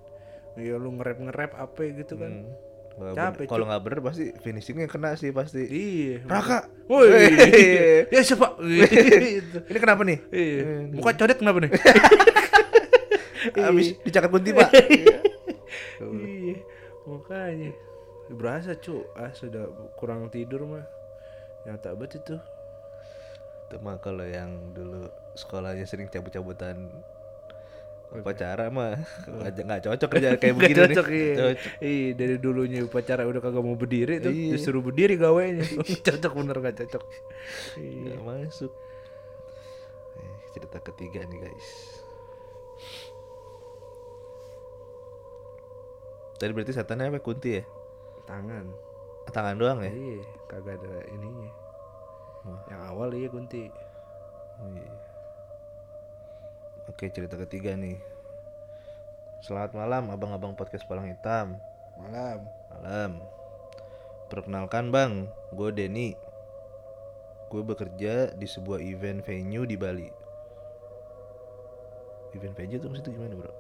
ya 0.59 0.77
lu 0.77 0.93
nge-rap 0.99 1.19
nge-rap 1.19 1.53
apa 1.57 1.81
gitu 1.95 2.19
kan. 2.19 2.45
Hmm. 2.45 2.71
Capek, 2.93 3.49
Kalau 3.49 3.65
nggak 3.65 3.83
bener 3.89 4.01
pasti 4.05 4.37
finishingnya 4.45 4.85
kena 4.85 5.17
sih 5.17 5.33
pasti. 5.33 5.65
iya. 5.65 6.21
Raka, 6.29 6.69
woi. 6.93 7.09
Ya 8.13 8.21
siapa? 8.21 8.61
Gitu. 8.61 9.65
ini 9.65 9.79
kenapa 9.81 10.05
nih? 10.05 10.21
iya. 10.29 10.93
Muka 10.93 11.17
codet 11.17 11.41
kenapa 11.41 11.65
nih? 11.65 11.73
Abis 13.73 13.97
dicakar 14.05 14.29
kunti 14.29 14.53
pak. 14.53 14.69
iya. 16.05 16.61
Makanya. 17.09 17.73
Berasa 18.33 18.77
cu 18.77 19.09
ah 19.17 19.33
sudah 19.33 19.73
kurang 19.97 20.29
tidur 20.29 20.69
mah. 20.69 20.85
Nyata 21.65 21.97
banget 21.97 22.21
itu. 22.21 22.37
Itu 23.67 23.77
mah 23.81 23.97
kalau 24.05 24.29
yang 24.29 24.77
dulu 24.77 25.09
sekolahnya 25.33 25.89
sering 25.89 26.13
cabut-cabutan 26.13 26.93
upacara 28.13 28.69
mah 28.69 29.01
nggak 29.25 29.65
nggak 29.65 29.81
cocok 29.83 30.09
kerja 30.11 30.29
kayak 30.37 30.53
Gak 30.53 30.59
begini 30.59 30.79
cocok 30.79 31.07
nih. 31.07 31.17
iya. 31.19 31.35
Cocok. 31.35 31.73
Iya 31.81 32.09
dari 32.13 32.37
dulunya 32.37 32.81
upacara 32.83 33.23
udah 33.25 33.41
kagak 33.41 33.61
mau 33.61 33.73
berdiri 33.73 34.15
tuh 34.19 34.29
Iya. 34.29 34.53
disuruh 34.53 34.81
berdiri 34.81 35.17
gawainya 35.17 35.65
cocok 36.07 36.33
bener 36.35 36.57
gak 36.61 36.77
cocok 36.79 37.03
iya. 37.77 38.13
Nggak 38.13 38.21
masuk. 38.23 38.73
Eh, 40.15 40.35
cerita 40.53 40.79
ketiga 40.79 41.25
nih 41.25 41.41
guys. 41.41 41.69
Tadi 46.35 46.51
berarti 46.51 46.73
setannya 46.73 47.07
apa 47.09 47.19
kunti 47.19 47.57
ya? 47.57 47.65
tangan 48.23 48.67
Tangan 49.29 49.55
doang 49.55 49.79
ya? 49.81 49.91
iya 49.91 50.19
kagak 50.47 50.75
ada 50.77 51.07
ininya 51.09 51.51
Wah. 52.43 52.59
yang 52.69 52.83
awal 52.89 53.09
iya 53.11 53.27
kunti 53.27 53.71
Oh, 54.55 54.71
iya. 54.71 54.91
Oke 56.91 57.09
cerita 57.11 57.39
ketiga 57.39 57.79
nih. 57.79 57.99
Selamat 59.43 59.75
malam 59.75 60.11
abang-abang 60.11 60.55
podcast 60.55 60.87
Palang 60.87 61.11
Hitam. 61.11 61.59
malam 61.99 62.43
Malam. 62.73 63.11
Perkenalkan 64.27 64.89
bang, 64.91 65.29
gue 65.53 65.71
Denny. 65.71 66.17
Gue 67.53 67.63
bekerja 67.63 68.33
di 68.33 68.47
sebuah 68.49 68.81
event 68.81 69.21
venue 69.21 69.69
di 69.69 69.77
Bali. 69.77 70.09
Event 72.33 72.55
venue 72.57 72.81
tuh 72.81 72.89
maksudnya 72.89 73.13
gimana 73.13 73.35
bro? 73.37 73.53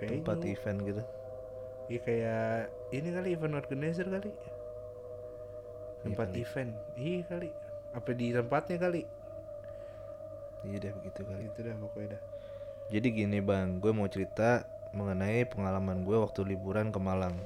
Tempat 0.00 0.36
venue 0.40 0.52
event 0.52 0.78
gitu. 0.84 1.02
iya 1.86 2.00
kayak 2.02 2.66
ini 2.90 3.08
kali 3.14 3.28
event 3.30 3.54
organizer 3.54 4.10
kali 4.10 4.34
tempat 6.02 6.34
kali. 6.34 6.42
event 6.42 6.70
iya 6.98 7.22
kali 7.22 7.48
apa 7.94 8.10
di 8.10 8.26
tempatnya 8.34 8.76
kali 8.82 9.02
Iya 10.66 10.76
deh 10.82 10.92
begitu 10.98 11.22
kali. 11.22 11.46
itu 11.46 11.58
dah 11.62 11.78
pokoknya 11.78 12.18
dah 12.18 12.22
Jadi 12.86 13.08
gini 13.10 13.42
bang, 13.42 13.82
gue 13.82 13.90
mau 13.90 14.06
cerita 14.06 14.62
mengenai 14.94 15.44
pengalaman 15.50 16.06
gue 16.06 16.16
waktu 16.16 16.46
liburan 16.46 16.94
ke 16.94 16.96
Malang 17.02 17.36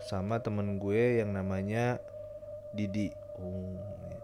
sama 0.00 0.40
temen 0.40 0.80
gue 0.80 1.20
yang 1.20 1.30
namanya 1.36 2.00
Didi. 2.72 3.12
Oh, 3.36 3.76
iya. 4.08 4.18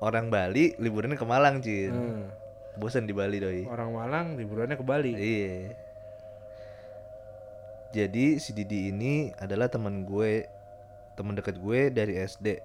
Orang 0.00 0.30
Bali 0.30 0.78
liburannya 0.78 1.18
ke 1.18 1.26
Malang 1.26 1.60
cin. 1.60 1.92
Hmm. 1.92 2.24
Bosan 2.78 3.04
di 3.04 3.12
Bali 3.12 3.42
doi. 3.42 3.66
orang 3.66 3.90
Malang 3.92 4.26
liburannya 4.38 4.78
ke 4.78 4.86
Bali 4.86 5.12
Iya. 5.12 5.74
Jadi 7.90 8.38
si 8.38 8.54
Didi 8.54 8.94
ini 8.94 9.34
adalah 9.42 9.66
teman 9.66 10.06
gue, 10.06 10.46
teman 11.18 11.34
dekat 11.34 11.58
gue 11.58 11.90
dari 11.90 12.22
SD. 12.22 12.62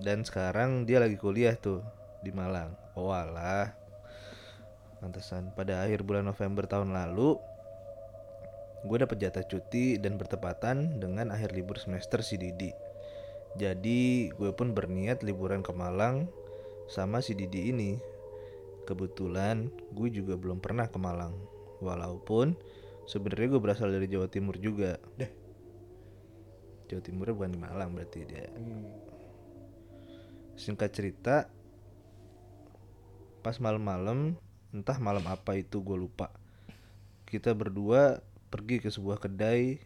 Dan 0.00 0.24
sekarang 0.24 0.88
dia 0.88 1.04
lagi 1.04 1.20
kuliah 1.20 1.52
tuh 1.52 1.84
di 2.24 2.32
Malang. 2.32 2.72
Oh 2.96 3.12
alah. 3.12 3.77
Pantesan 4.98 5.54
pada 5.54 5.86
akhir 5.86 6.02
bulan 6.02 6.26
November 6.26 6.66
tahun 6.66 6.90
lalu 6.90 7.38
gue 8.86 8.98
dapet 8.98 9.18
jatah 9.18 9.42
cuti 9.42 9.98
dan 9.98 10.14
bertepatan 10.18 11.02
dengan 11.02 11.34
akhir 11.34 11.50
libur 11.54 11.78
semester 11.78 12.22
si 12.22 12.38
Didi. 12.38 12.70
Jadi 13.58 14.30
gue 14.30 14.50
pun 14.54 14.70
berniat 14.70 15.26
liburan 15.26 15.66
ke 15.66 15.74
Malang 15.74 16.30
sama 16.86 17.18
si 17.18 17.34
Didi 17.34 17.74
ini. 17.74 17.98
Kebetulan 18.86 19.68
gue 19.92 20.08
juga 20.14 20.38
belum 20.38 20.62
pernah 20.62 20.86
ke 20.86 20.98
Malang. 20.98 21.34
Walaupun 21.82 22.54
sebenarnya 23.06 23.58
gue 23.58 23.60
berasal 23.62 23.90
dari 23.90 24.06
Jawa 24.06 24.30
Timur 24.30 24.58
juga. 24.58 24.96
Deh. 25.18 25.30
Jawa 26.88 27.02
Timurnya 27.04 27.34
bukan 27.36 27.52
di 27.52 27.60
Malang 27.60 27.90
berarti 27.92 28.20
dia. 28.24 28.48
Hmm. 28.48 28.88
Singkat 30.58 30.90
cerita, 30.90 31.46
pas 33.44 33.54
malam-malam, 33.62 34.34
entah 34.72 35.00
malam 35.00 35.24
apa 35.28 35.56
itu 35.56 35.80
gue 35.80 35.96
lupa. 35.96 36.32
Kita 37.28 37.52
berdua 37.52 38.20
pergi 38.48 38.80
ke 38.80 38.88
sebuah 38.88 39.20
kedai 39.20 39.80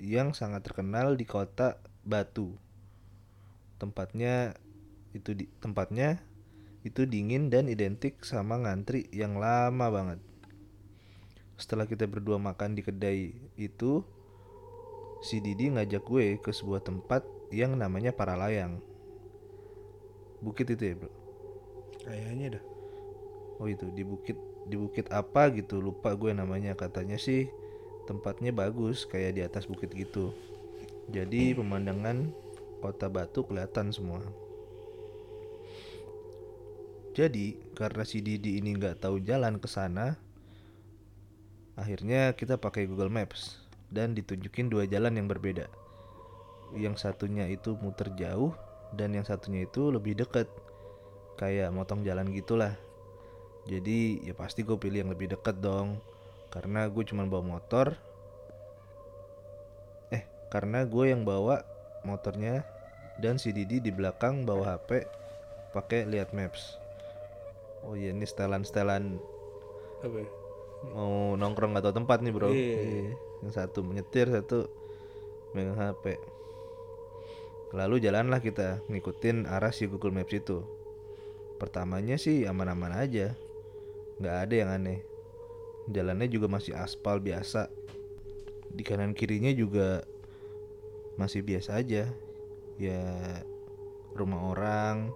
yang 0.00 0.32
sangat 0.32 0.64
terkenal 0.64 1.18
di 1.18 1.26
kota 1.28 1.76
Batu. 2.06 2.56
Tempatnya 3.76 4.56
itu 5.12 5.34
di 5.34 5.44
tempatnya 5.60 6.20
itu 6.86 7.04
dingin 7.04 7.50
dan 7.52 7.68
identik 7.68 8.22
sama 8.24 8.56
ngantri 8.56 9.10
yang 9.12 9.36
lama 9.36 9.86
banget. 9.92 10.20
Setelah 11.58 11.90
kita 11.90 12.06
berdua 12.06 12.38
makan 12.38 12.78
di 12.78 12.86
kedai 12.86 13.34
itu, 13.58 14.06
si 15.26 15.42
Didi 15.42 15.74
ngajak 15.74 16.06
gue 16.06 16.38
ke 16.38 16.54
sebuah 16.54 16.86
tempat 16.86 17.26
yang 17.50 17.74
namanya 17.74 18.14
Paralayang. 18.14 18.78
Bukit 20.38 20.70
itu 20.70 20.82
ya, 20.86 20.94
Bro? 20.94 21.10
Kayaknya 22.06 22.46
dah. 22.56 22.77
Oh 23.58 23.66
itu 23.66 23.90
di 23.90 24.06
bukit 24.06 24.38
di 24.68 24.78
bukit 24.78 25.10
apa 25.10 25.50
gitu 25.50 25.82
lupa 25.82 26.14
gue 26.14 26.30
namanya 26.30 26.76
katanya 26.78 27.18
sih 27.18 27.50
tempatnya 28.06 28.54
bagus 28.54 29.04
kayak 29.04 29.36
di 29.36 29.42
atas 29.44 29.68
bukit 29.68 29.92
gitu. 29.92 30.32
Jadi 31.08 31.56
pemandangan 31.56 32.32
kota 32.80 33.08
Batu 33.10 33.44
kelihatan 33.44 33.90
semua. 33.92 34.20
Jadi 37.18 37.58
karena 37.74 38.06
si 38.06 38.22
Didi 38.22 38.62
ini 38.62 38.78
nggak 38.78 39.02
tahu 39.02 39.18
jalan 39.18 39.58
ke 39.58 39.66
sana, 39.66 40.14
akhirnya 41.74 42.30
kita 42.38 42.54
pakai 42.62 42.86
Google 42.86 43.10
Maps 43.10 43.58
dan 43.90 44.14
ditunjukin 44.14 44.70
dua 44.70 44.86
jalan 44.86 45.18
yang 45.18 45.26
berbeda. 45.26 45.66
Yang 46.78 47.02
satunya 47.02 47.50
itu 47.50 47.74
muter 47.82 48.14
jauh 48.14 48.54
dan 48.94 49.18
yang 49.18 49.26
satunya 49.26 49.66
itu 49.66 49.90
lebih 49.90 50.14
deket, 50.14 50.46
kayak 51.40 51.74
motong 51.74 52.06
jalan 52.06 52.30
gitulah. 52.30 52.78
Jadi 53.68 54.24
ya 54.24 54.32
pasti 54.32 54.64
gue 54.64 54.80
pilih 54.80 55.04
yang 55.04 55.12
lebih 55.12 55.28
deket 55.36 55.60
dong, 55.60 56.00
karena 56.48 56.88
gue 56.88 57.04
cuma 57.04 57.28
bawa 57.28 57.60
motor. 57.60 57.92
Eh, 60.08 60.24
karena 60.48 60.88
gue 60.88 61.12
yang 61.12 61.28
bawa 61.28 61.60
motornya 62.08 62.64
dan 63.20 63.36
si 63.36 63.52
Didi 63.52 63.84
di 63.84 63.92
belakang 63.92 64.48
bawa 64.48 64.80
HP 64.80 65.04
pakai 65.76 66.08
lihat 66.08 66.32
maps. 66.32 66.80
Oh 67.84 67.94
iya 67.94 68.10
ini 68.10 68.26
setelan-setelan 68.26 69.20
Apa 70.02 70.16
ya? 70.18 70.28
mau 70.94 71.34
nongkrong 71.34 71.74
atau 71.76 71.90
tempat 71.90 72.24
nih 72.24 72.32
bro. 72.32 72.48
Iya. 72.48 72.78
Iya. 72.80 73.12
Yang 73.44 73.52
satu 73.52 73.84
menyetir, 73.84 74.30
satu 74.30 74.70
megang 75.52 75.76
HP. 75.78 76.16
Lalu 77.76 78.00
jalanlah 78.00 78.40
kita 78.40 78.80
ngikutin 78.88 79.44
arah 79.44 79.74
si 79.74 79.84
Google 79.90 80.14
Maps 80.14 80.32
itu. 80.32 80.64
Pertamanya 81.58 82.16
sih 82.16 82.46
aman-aman 82.46 82.94
aja, 82.94 83.34
nggak 84.18 84.36
ada 84.48 84.54
yang 84.54 84.70
aneh. 84.70 85.00
Jalannya 85.88 86.28
juga 86.28 86.46
masih 86.50 86.76
aspal 86.76 87.18
biasa. 87.18 87.70
Di 88.68 88.82
kanan 88.84 89.16
kirinya 89.16 89.50
juga 89.54 90.04
masih 91.16 91.40
biasa 91.42 91.80
aja. 91.80 92.06
Ya 92.78 93.02
rumah 94.14 94.52
orang, 94.52 95.10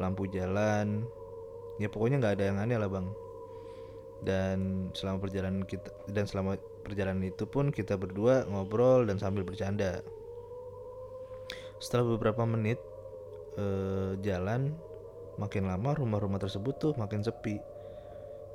lampu 0.00 0.26
jalan, 0.30 1.06
ya 1.78 1.90
pokoknya 1.90 2.22
nggak 2.22 2.34
ada 2.38 2.44
yang 2.50 2.58
aneh 2.62 2.78
lah 2.78 2.90
bang 2.90 3.06
dan 4.24 4.88
selama 4.96 5.20
perjalanan 5.20 5.62
kita 5.68 5.90
dan 6.10 6.24
selama 6.24 6.56
perjalanan 6.86 7.28
itu 7.28 7.44
pun 7.44 7.68
kita 7.74 7.98
berdua 7.98 8.48
ngobrol 8.48 9.04
dan 9.04 9.20
sambil 9.20 9.44
bercanda 9.44 10.00
setelah 11.82 12.16
beberapa 12.16 12.46
menit 12.48 12.80
eh, 13.60 14.16
jalan 14.24 14.72
makin 15.36 15.66
lama 15.68 15.92
rumah-rumah 15.98 16.40
tersebut 16.40 16.74
tuh 16.80 16.92
makin 16.96 17.20
sepi 17.20 17.58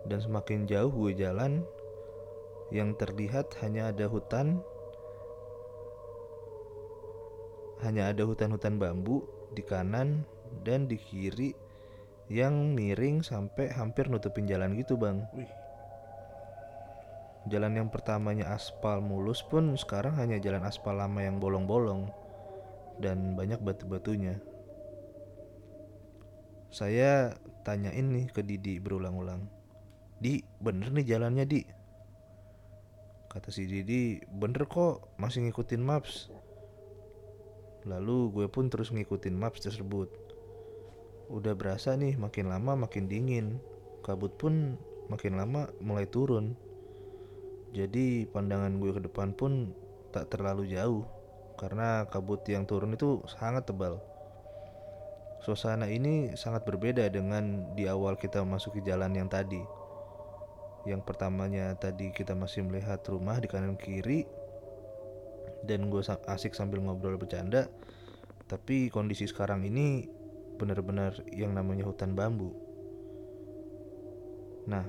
dan 0.07 0.19
semakin 0.23 0.69
jauh 0.69 0.91
gue 0.93 1.17
jalan 1.17 1.65
yang 2.69 2.93
terlihat 2.95 3.57
hanya 3.65 3.89
ada 3.89 4.05
hutan 4.05 4.62
hanya 7.81 8.12
ada 8.12 8.27
hutan-hutan 8.27 8.77
bambu 8.77 9.23
di 9.55 9.63
kanan 9.63 10.27
dan 10.67 10.85
di 10.85 10.99
kiri 10.99 11.55
yang 12.29 12.77
miring 12.77 13.25
sampai 13.25 13.73
hampir 13.73 14.05
nutupin 14.05 14.45
jalan 14.45 14.77
gitu 14.77 14.99
bang 14.99 15.25
Wih. 15.33 15.49
Jalan 17.49 17.81
yang 17.81 17.89
pertamanya 17.89 18.53
aspal 18.53 19.01
mulus 19.01 19.41
pun 19.41 19.73
sekarang 19.73 20.13
hanya 20.21 20.38
jalan 20.38 20.62
aspal 20.62 20.93
lama 20.93 21.23
yang 21.23 21.41
bolong-bolong 21.41 22.12
dan 23.01 23.33
banyak 23.33 23.57
batu-batunya. 23.63 24.38
Saya 26.69 27.33
tanyain 27.65 28.05
nih 28.05 28.29
ke 28.29 28.45
Didi 28.45 28.77
berulang-ulang. 28.77 29.58
Di, 30.19 30.43
bener 30.60 30.91
nih 30.91 31.15
jalannya 31.15 31.47
Di? 31.47 31.62
Kata 33.29 33.53
si 33.53 33.69
Didi, 33.69 34.19
bener 34.25 34.65
kok, 34.65 35.15
masih 35.21 35.47
ngikutin 35.47 35.79
maps. 35.79 36.34
Lalu 37.88 38.34
gue 38.36 38.47
pun 38.51 38.67
terus 38.67 38.91
ngikutin 38.91 39.38
maps 39.38 39.63
tersebut. 39.63 40.12
Udah 41.29 41.53
berasa 41.53 41.93
nih 41.93 42.17
makin 42.17 42.49
lama 42.49 42.75
makin 42.75 43.05
dingin. 43.05 43.62
Kabut 44.01 44.34
pun 44.36 44.75
makin 45.13 45.38
lama 45.38 45.69
mulai 45.77 46.10
turun. 46.10 46.58
Jadi 47.69 48.25
pandangan 48.27 48.82
gue 48.82 48.91
ke 48.97 49.01
depan 49.05 49.38
pun 49.38 49.71
tak 50.10 50.34
terlalu 50.34 50.73
jauh 50.73 51.05
karena 51.55 52.10
kabut 52.10 52.41
yang 52.49 52.65
turun 52.65 52.97
itu 52.97 53.21
sangat 53.29 53.69
tebal. 53.69 54.01
Suasana 55.45 55.88
ini 55.88 56.34
sangat 56.34 56.65
berbeda 56.65 57.08
dengan 57.13 57.71
di 57.77 57.86
awal 57.86 58.17
kita 58.17 58.41
memasuki 58.41 58.82
jalan 58.82 59.13
yang 59.13 59.29
tadi. 59.29 59.78
Yang 60.87 61.01
pertamanya 61.03 61.75
tadi 61.75 62.11
kita 62.15 62.35
masih 62.35 62.63
melihat 62.63 63.03
rumah 63.07 63.39
di 63.39 63.47
kanan 63.51 63.75
kiri 63.75 64.23
dan 65.67 65.91
gue 65.91 65.99
asik 66.05 66.55
sambil 66.55 66.79
ngobrol 66.79 67.19
bercanda. 67.19 67.67
Tapi 68.47 68.89
kondisi 68.89 69.27
sekarang 69.27 69.67
ini 69.67 70.07
benar-benar 70.59 71.15
yang 71.31 71.55
namanya 71.55 71.87
hutan 71.87 72.15
bambu. 72.15 72.51
Nah, 74.67 74.85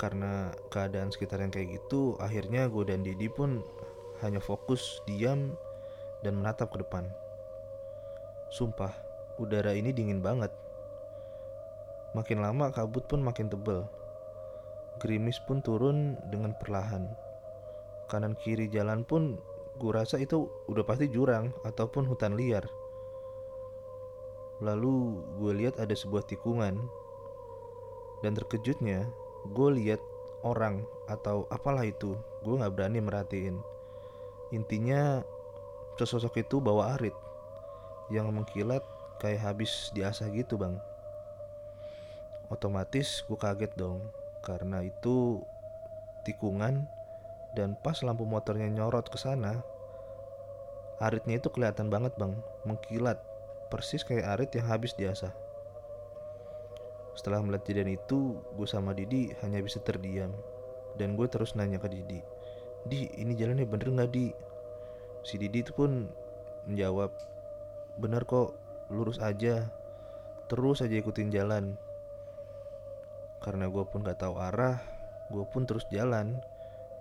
karena 0.00 0.52
keadaan 0.68 1.08
sekitar 1.14 1.40
yang 1.40 1.52
kayak 1.54 1.80
gitu, 1.80 2.18
akhirnya 2.18 2.66
gue 2.68 2.84
dan 2.88 3.06
Didi 3.06 3.30
pun 3.30 3.62
hanya 4.22 4.42
fokus 4.42 5.00
diam 5.06 5.54
dan 6.24 6.40
menatap 6.40 6.72
ke 6.72 6.82
depan. 6.82 7.06
Sumpah, 8.50 8.92
udara 9.36 9.74
ini 9.76 9.92
dingin 9.92 10.20
banget. 10.24 10.50
Makin 12.14 12.38
lama 12.38 12.70
kabut 12.70 13.10
pun 13.10 13.18
makin 13.20 13.50
tebal. 13.50 13.90
Gerimis 15.02 15.42
pun 15.42 15.58
turun 15.58 16.14
dengan 16.30 16.54
perlahan. 16.54 17.10
Kanan 18.06 18.38
kiri 18.38 18.70
jalan 18.70 19.02
pun 19.02 19.42
gue 19.82 19.90
rasa 19.90 20.22
itu 20.22 20.46
udah 20.70 20.86
pasti 20.86 21.10
jurang 21.10 21.50
ataupun 21.66 22.06
hutan 22.06 22.38
liar. 22.38 22.62
Lalu 24.62 25.18
gue 25.42 25.52
lihat 25.58 25.82
ada 25.82 25.90
sebuah 25.90 26.22
tikungan. 26.30 26.78
Dan 28.22 28.32
terkejutnya, 28.38 29.10
gue 29.50 29.68
lihat 29.82 29.98
orang 30.46 30.86
atau 31.10 31.50
apalah 31.50 31.82
itu. 31.82 32.14
Gue 32.46 32.54
nggak 32.62 32.72
berani 32.78 33.02
merhatiin. 33.02 33.58
Intinya 34.54 35.26
sesosok 35.98 36.46
itu 36.46 36.62
bawa 36.62 36.94
arit 36.94 37.14
yang 38.12 38.30
mengkilat 38.30 38.86
kayak 39.18 39.42
habis 39.42 39.90
diasah 39.96 40.30
gitu 40.30 40.54
bang. 40.54 40.78
Otomatis 42.54 43.26
gue 43.26 43.34
kaget 43.34 43.74
dong 43.74 44.14
karena 44.46 44.86
itu 44.86 45.42
tikungan 46.22 46.86
dan 47.58 47.74
pas 47.74 47.98
lampu 48.06 48.22
motornya 48.26 48.66
nyorot 48.70 49.10
ke 49.10 49.18
sana, 49.18 49.62
aritnya 50.98 51.38
itu 51.38 51.50
kelihatan 51.50 51.90
banget 51.90 52.14
bang, 52.18 52.34
mengkilat 52.66 53.22
persis 53.70 54.02
kayak 54.02 54.38
arit 54.38 54.50
yang 54.54 54.66
habis 54.70 54.94
diasah. 54.94 55.30
Setelah 57.14 57.46
melihat 57.46 57.62
kejadian 57.66 57.94
itu, 57.94 58.42
gue 58.58 58.66
sama 58.66 58.90
Didi 58.90 59.30
hanya 59.42 59.62
bisa 59.62 59.78
terdiam. 59.78 60.34
Dan 60.94 61.14
gue 61.18 61.26
terus 61.26 61.58
nanya 61.58 61.82
ke 61.82 61.90
Didi, 61.90 62.22
Di, 62.86 63.10
ini 63.18 63.34
jalannya 63.34 63.66
bener 63.66 63.90
nggak 63.90 64.10
Di? 64.14 64.30
Si 65.26 65.38
Didi 65.38 65.62
itu 65.62 65.74
pun 65.74 66.06
menjawab, 66.70 67.10
bener 67.98 68.22
kok, 68.26 68.54
lurus 68.90 69.18
aja. 69.18 69.70
Terus 70.46 70.82
aja 70.82 70.94
ikutin 70.94 71.34
jalan. 71.34 71.74
Karena 73.44 73.68
gue 73.68 73.84
pun 73.84 74.00
gak 74.00 74.24
tahu 74.24 74.40
arah, 74.40 74.80
gue 75.28 75.44
pun 75.44 75.68
terus 75.68 75.84
jalan, 75.92 76.40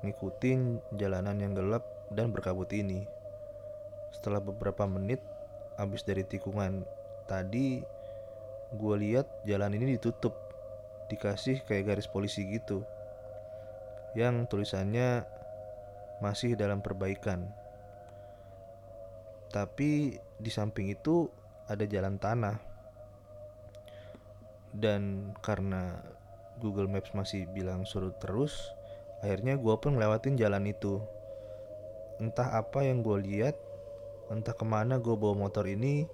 ngikutin 0.04 0.92
jalanan 1.00 1.40
yang 1.40 1.56
gelap 1.56 1.88
dan 2.12 2.36
berkabut 2.36 2.68
ini. 2.76 3.08
Setelah 4.12 4.44
beberapa 4.44 4.84
menit, 4.84 5.24
abis 5.80 6.04
dari 6.04 6.28
tikungan 6.28 6.84
tadi 7.26 7.82
gue 8.74 8.96
lihat 8.98 9.26
jalan 9.46 9.74
ini 9.78 9.98
ditutup 9.98 10.34
dikasih 11.10 11.62
kayak 11.66 11.94
garis 11.94 12.10
polisi 12.10 12.46
gitu 12.50 12.82
yang 14.18 14.46
tulisannya 14.50 15.26
masih 16.22 16.54
dalam 16.58 16.82
perbaikan 16.82 17.50
tapi 19.54 20.18
di 20.42 20.50
samping 20.50 20.90
itu 20.90 21.30
ada 21.70 21.86
jalan 21.86 22.18
tanah 22.18 22.58
dan 24.74 25.34
karena 25.46 26.02
Google 26.62 26.92
Maps 26.92 27.14
masih 27.18 27.50
bilang 27.50 27.88
surut 27.88 28.18
terus 28.22 28.54
akhirnya 29.24 29.56
gue 29.56 29.76
pun 29.80 29.96
ngelewatin 29.96 30.36
jalan 30.36 30.68
itu. 30.68 31.00
Entah 32.20 32.60
apa 32.60 32.84
yang 32.84 33.02
gue 33.02 33.18
lihat 33.24 33.56
entah 34.30 34.56
ke 34.56 34.66
mana 34.68 35.00
gue 35.00 35.16
bawa 35.16 35.48
motor 35.48 35.64
ini 35.66 36.06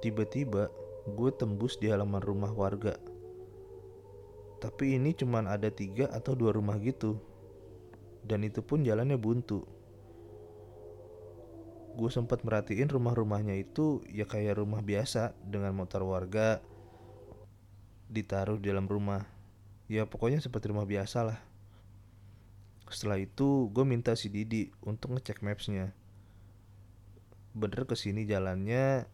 tiba-tiba 0.00 0.70
gue 1.06 1.30
tembus 1.34 1.78
di 1.78 1.90
halaman 1.90 2.22
rumah 2.22 2.50
warga. 2.54 2.94
Tapi 4.62 4.96
ini 4.96 5.12
cuman 5.12 5.46
ada 5.46 5.68
tiga 5.68 6.08
atau 6.10 6.32
dua 6.32 6.54
rumah 6.54 6.80
gitu. 6.80 7.20
Dan 8.26 8.42
itu 8.42 8.64
pun 8.64 8.82
jalannya 8.82 9.14
buntu. 9.14 9.62
Gue 11.96 12.10
sempat 12.10 12.42
merhatiin 12.42 12.90
rumah-rumahnya 12.90 13.56
itu 13.56 14.04
ya 14.10 14.26
kayak 14.26 14.60
rumah 14.60 14.82
biasa 14.82 15.32
dengan 15.46 15.72
motor 15.72 16.04
warga 16.04 16.60
ditaruh 18.06 18.60
di 18.60 18.70
dalam 18.70 18.86
rumah 18.86 19.35
ya 19.86 20.06
pokoknya 20.06 20.42
seperti 20.42 20.70
rumah 20.70 20.86
biasa 20.86 21.22
lah. 21.22 21.38
Setelah 22.86 23.18
itu 23.18 23.70
gue 23.70 23.82
minta 23.82 24.14
si 24.14 24.30
Didi 24.30 24.70
untuk 24.82 25.14
ngecek 25.14 25.42
mapsnya. 25.42 25.94
Bener 27.56 27.88
ke 27.88 27.98
sini 27.98 28.26
jalannya 28.26 29.08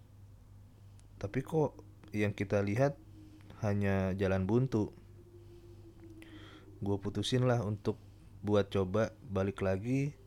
tapi 1.20 1.38
kok 1.44 1.78
yang 2.10 2.34
kita 2.34 2.60
lihat 2.60 2.98
hanya 3.62 4.12
jalan 4.18 4.44
buntu. 4.44 4.90
Gue 6.82 6.98
putusin 6.98 7.46
lah 7.46 7.62
untuk 7.62 7.94
buat 8.42 8.66
coba 8.74 9.14
balik 9.30 9.62
lagi 9.62 10.18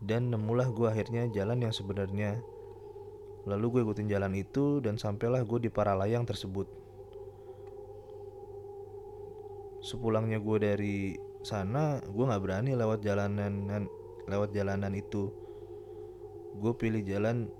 dan 0.00 0.32
nemulah 0.32 0.72
gue 0.72 0.88
akhirnya 0.88 1.28
jalan 1.30 1.68
yang 1.68 1.74
sebenarnya. 1.76 2.40
Lalu 3.44 3.66
gue 3.78 3.80
ikutin 3.84 4.08
jalan 4.08 4.32
itu 4.38 4.80
dan 4.80 4.96
sampailah 4.96 5.44
gue 5.44 5.68
di 5.68 5.70
Paralayang 5.70 6.24
tersebut 6.24 6.66
sepulangnya 9.92 10.40
gue 10.40 10.56
dari 10.56 10.96
sana 11.44 12.00
gue 12.00 12.24
nggak 12.24 12.40
berani 12.40 12.72
lewat 12.72 13.04
jalanan 13.04 13.84
lewat 14.24 14.56
jalanan 14.56 14.96
itu. 14.96 15.28
Gue 16.56 16.72
pilih 16.72 17.04
jalan 17.04 17.52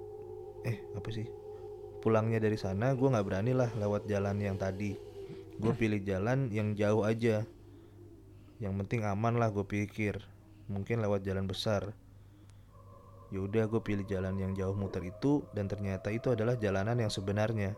eh 0.65 0.81
apa 0.97 1.13
sih? 1.13 1.29
Pulangnya 2.01 2.41
dari 2.41 2.57
sana 2.57 2.97
gue 2.97 3.05
nggak 3.05 3.27
berani 3.29 3.53
lah 3.53 3.69
lewat 3.77 4.09
jalan 4.09 4.41
yang 4.41 4.57
tadi. 4.57 4.97
Gue 5.61 5.77
pilih 5.77 6.01
jalan 6.01 6.49
yang 6.49 6.73
jauh 6.73 7.05
aja. 7.05 7.45
Yang 8.57 8.73
penting 8.81 9.05
aman 9.05 9.37
lah 9.37 9.53
gue 9.53 9.69
pikir. 9.69 10.17
Mungkin 10.73 11.05
lewat 11.05 11.29
jalan 11.29 11.45
besar. 11.45 11.93
Yaudah 13.29 13.69
gue 13.69 13.81
pilih 13.85 14.09
jalan 14.09 14.41
yang 14.41 14.57
jauh 14.57 14.73
muter 14.73 15.05
itu 15.05 15.45
dan 15.53 15.69
ternyata 15.69 16.09
itu 16.09 16.33
adalah 16.33 16.57
jalanan 16.57 16.97
yang 16.97 17.13
sebenarnya 17.13 17.77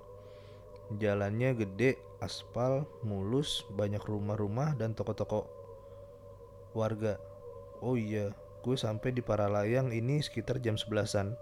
jalannya 1.00 1.56
gede 1.56 1.96
aspal 2.20 2.88
mulus 3.04 3.64
banyak 3.72 4.00
rumah-rumah 4.04 4.76
dan 4.76 4.92
toko-toko 4.92 5.48
warga. 6.76 7.20
Oh 7.84 7.96
iya 7.96 8.32
gue 8.64 8.76
sampai 8.76 9.12
di 9.12 9.20
Paralayang 9.20 9.92
ini 9.92 10.24
sekitar 10.24 10.56
jam 10.64 10.80
11an 10.80 11.36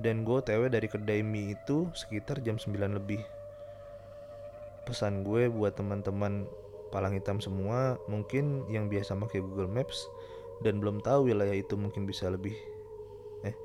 dan 0.00 0.24
gue 0.24 0.40
tewe 0.40 0.72
dari 0.72 0.88
kedai 0.88 1.20
mie 1.20 1.52
itu 1.52 1.88
sekitar 1.92 2.40
jam 2.40 2.56
9 2.56 2.96
lebih. 2.96 3.20
Pesan 4.88 5.20
gue 5.20 5.52
buat 5.52 5.76
teman-teman 5.76 6.48
palang 6.90 7.14
hitam 7.14 7.38
semua 7.38 8.00
mungkin 8.10 8.66
yang 8.66 8.90
biasa 8.90 9.14
pakai 9.14 9.44
Google 9.44 9.70
Maps 9.70 10.10
dan 10.60 10.82
belum 10.82 11.00
tahu 11.00 11.30
wilayah 11.30 11.54
itu 11.54 11.78
mungkin 11.78 12.04
bisa 12.04 12.28
lebih 12.28 12.52
eh 13.46 13.56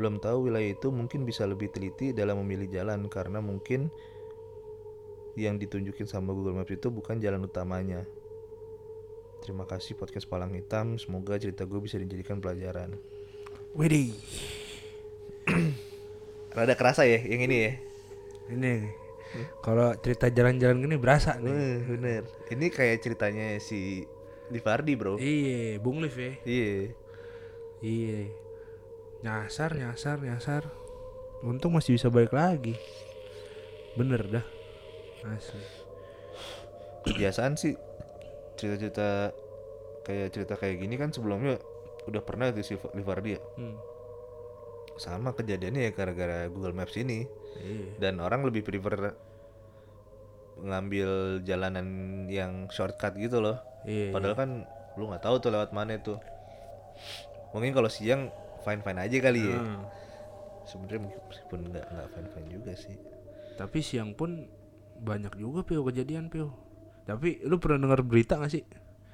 belum 0.00 0.18
tahu 0.18 0.48
wilayah 0.48 0.72
itu 0.72 0.88
mungkin 0.88 1.28
bisa 1.28 1.44
lebih 1.44 1.68
teliti 1.70 2.16
dalam 2.16 2.40
memilih 2.40 2.72
jalan 2.72 3.06
karena 3.12 3.38
mungkin 3.44 3.92
yang 5.40 5.56
ditunjukin 5.56 6.04
sama 6.04 6.36
Google 6.36 6.56
Maps 6.60 6.72
itu 6.72 6.92
bukan 6.92 7.16
jalan 7.16 7.44
utamanya. 7.48 8.04
Terima 9.40 9.64
kasih 9.64 9.96
podcast 9.96 10.28
Palang 10.28 10.52
Hitam. 10.52 11.00
Semoga 11.00 11.40
cerita 11.40 11.64
gue 11.64 11.80
bisa 11.80 11.96
dijadikan 11.96 12.44
pelajaran. 12.44 12.92
Widih. 13.72 14.12
Rada 16.56 16.74
kerasa 16.76 17.08
ya 17.08 17.24
yang 17.24 17.48
ini 17.48 17.56
ya. 17.56 17.72
Ini 18.50 18.74
kalau 19.62 19.94
cerita 20.02 20.26
jalan-jalan 20.26 20.82
gini 20.82 20.96
berasa 20.98 21.38
nih. 21.38 21.86
Bener. 21.86 22.22
Ini 22.50 22.66
kayak 22.68 22.98
ceritanya 23.00 23.56
si 23.62 24.04
Livardi 24.50 24.98
bro. 24.98 25.16
Iya, 25.16 25.78
Bung 25.78 26.02
Liv 26.02 26.14
ya. 26.18 26.32
Iya. 26.42 26.74
Iya. 27.80 28.20
Nyasar, 29.22 29.78
nyasar, 29.78 30.18
nyasar. 30.18 30.62
Untung 31.46 31.72
masih 31.78 31.94
bisa 31.96 32.10
balik 32.10 32.34
lagi. 32.34 32.74
Bener 33.94 34.26
dah. 34.26 34.59
Asli. 35.22 35.62
Kebiasaan 37.02 37.54
sih 37.54 37.74
cerita-cerita 38.54 39.32
kayak 40.02 40.28
cerita 40.30 40.54
kayak 40.54 40.76
gini 40.78 40.94
kan 40.94 41.10
sebelumnya 41.10 41.56
udah 42.04 42.20
pernah 42.20 42.48
tuh 42.48 42.62
si 42.62 42.74
Livardi 42.92 43.36
ya. 43.36 43.40
Hmm. 43.56 43.76
Sama 44.96 45.32
kejadiannya 45.32 45.88
ya 45.88 45.92
gara-gara 45.92 46.44
Google 46.46 46.72
Maps 46.72 46.96
ini. 46.96 47.24
Iya. 47.50 47.98
dan 47.98 48.22
orang 48.22 48.46
lebih 48.46 48.62
prefer 48.62 49.10
ngambil 50.60 51.10
jalanan 51.42 51.86
yang 52.26 52.68
shortcut 52.68 53.16
gitu 53.16 53.40
loh 53.40 53.58
Iya. 53.82 54.12
padahal 54.12 54.36
kan 54.36 54.50
lu 54.94 55.08
nggak 55.08 55.18
tahu 55.20 55.40
tuh 55.40 55.50
lewat 55.50 55.72
mana 55.72 55.96
itu 55.96 56.14
mungkin 57.50 57.72
kalau 57.72 57.88
siang 57.88 58.30
fine 58.62 58.80
fine 58.80 59.00
aja 59.00 59.16
kali 59.18 59.42
ya 59.42 59.58
Hmm. 59.58 59.82
sebenarnya 60.62 61.10
meskipun 61.26 61.60
nggak 61.68 61.84
nggak 61.84 62.08
fine 62.08 62.28
fine 62.30 62.48
juga 62.50 62.72
sih 62.76 62.96
Tapi 63.56 63.78
siang 63.82 64.14
pun 64.14 64.46
banyak 65.00 65.32
juga 65.40 65.64
pio 65.64 65.80
kejadian 65.82 66.28
pio. 66.28 66.52
Tapi 67.08 67.42
lu 67.42 67.56
pernah 67.58 67.88
dengar 67.88 68.04
berita 68.04 68.36
gak 68.38 68.52
sih? 68.52 68.64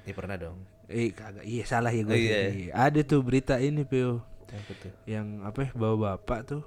ya 0.07 0.15
pernah 0.15 0.39
dong 0.39 0.63
Eh 0.87 1.11
kagak, 1.11 1.43
iya 1.43 1.67
salah 1.67 1.91
ya 1.91 1.99
gue. 2.07 2.15
Oh, 2.15 2.19
iya. 2.19 2.39
sih. 2.47 2.71
Ada 2.71 3.03
tuh 3.03 3.19
berita 3.19 3.59
ini 3.59 3.83
pio 3.83 4.23
tuh 4.47 4.95
yang 5.03 5.43
apa 5.43 5.67
ya, 5.67 5.69
bawa 5.75 6.15
bapak 6.15 6.39
tuh 6.47 6.63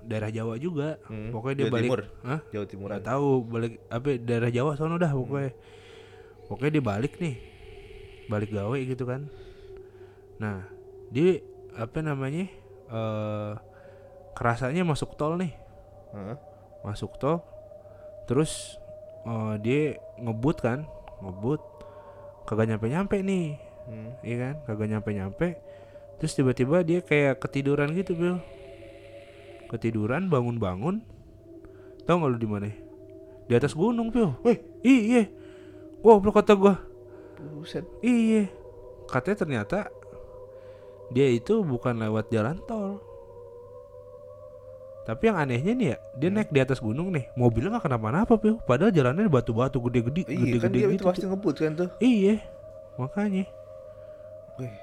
daerah 0.00 0.32
Jawa 0.32 0.56
juga. 0.56 0.96
Hmm, 1.04 1.28
Pokoknya 1.28 1.56
dia 1.60 1.64
Jawa 1.68 1.74
balik. 1.76 1.88
Timur. 1.92 2.02
Hah? 2.24 2.40
Jawa 2.48 2.64
Timuran 2.64 2.92
Nggak 2.96 3.04
tahu 3.12 3.28
balik 3.44 3.72
apa 3.92 4.06
ya, 4.08 4.16
daerah 4.24 4.50
Jawa 4.50 4.70
sono 4.80 4.96
dah 4.96 5.12
pokoknya. 5.12 5.52
Pokoknya 6.48 6.72
dia 6.80 6.84
balik 6.84 7.12
nih. 7.20 7.34
Balik 8.32 8.50
gawe 8.56 8.78
gitu 8.80 9.04
kan. 9.04 9.28
Nah, 10.40 10.64
dia 11.12 11.44
apa 11.76 11.98
namanya? 12.00 12.48
eh 12.88 13.52
kerasanya 14.32 14.80
masuk 14.88 15.12
tol 15.20 15.36
nih. 15.36 15.52
Heeh. 16.16 16.36
Masuk 16.88 17.20
tol. 17.20 17.44
Terus 18.28 18.76
eh, 19.24 19.54
dia 19.64 19.96
ngebut 20.20 20.56
kan? 20.60 20.84
Ngebut. 21.24 21.64
Kagak 22.44 22.68
nyampe-nyampe 22.68 23.16
nih. 23.24 23.56
Hmm. 23.88 24.12
Iya 24.20 24.36
kan? 24.36 24.54
Kagak 24.68 24.88
nyampe-nyampe. 24.92 25.56
Terus 26.20 26.32
tiba-tiba 26.36 26.84
dia 26.84 27.00
kayak 27.00 27.40
ketiduran 27.40 27.94
gitu, 27.96 28.12
Bil. 28.12 28.36
Ketiduran, 29.72 30.28
bangun-bangun. 30.28 31.00
Tahu 32.04 32.14
nggak 32.20 32.30
lu 32.32 32.38
di 32.40 32.48
mana? 32.48 32.68
Di 33.48 33.52
atas 33.56 33.72
gunung, 33.72 34.12
Bil. 34.12 34.36
Wih. 34.44 34.58
Iya. 34.84 35.28
Goblok 36.04 36.38
kata 36.42 36.52
gua. 36.54 36.74
buset 37.38 37.86
Iya. 38.02 38.50
Katanya 39.08 39.36
ternyata 39.46 39.78
dia 41.08 41.28
itu 41.32 41.64
bukan 41.64 41.96
lewat 41.96 42.28
jalan 42.28 42.60
tol. 42.68 43.00
Tapi 45.08 45.32
yang 45.32 45.40
anehnya 45.40 45.72
nih 45.72 45.86
ya, 45.88 45.96
dia 46.12 46.28
naik 46.28 46.52
di 46.52 46.60
atas 46.60 46.84
gunung 46.84 47.08
nih, 47.08 47.32
mobilnya 47.32 47.80
nggak 47.80 47.88
kenapa-napa, 47.88 48.36
Pil. 48.36 48.60
Padahal 48.60 48.92
jalannya 48.92 49.24
batu-batu 49.32 49.80
gede-gede, 49.88 50.28
iya 50.28 50.60
kan 50.60 50.68
gede-gede 50.68 50.76
dia 50.76 50.86
gitu. 50.92 51.00
itu 51.00 51.04
pasti 51.08 51.24
ngebut 51.24 51.56
kan 51.56 51.72
tuh. 51.72 51.88
Iya, 51.96 52.44
makanya. 53.00 53.48
Wih. 54.60 54.76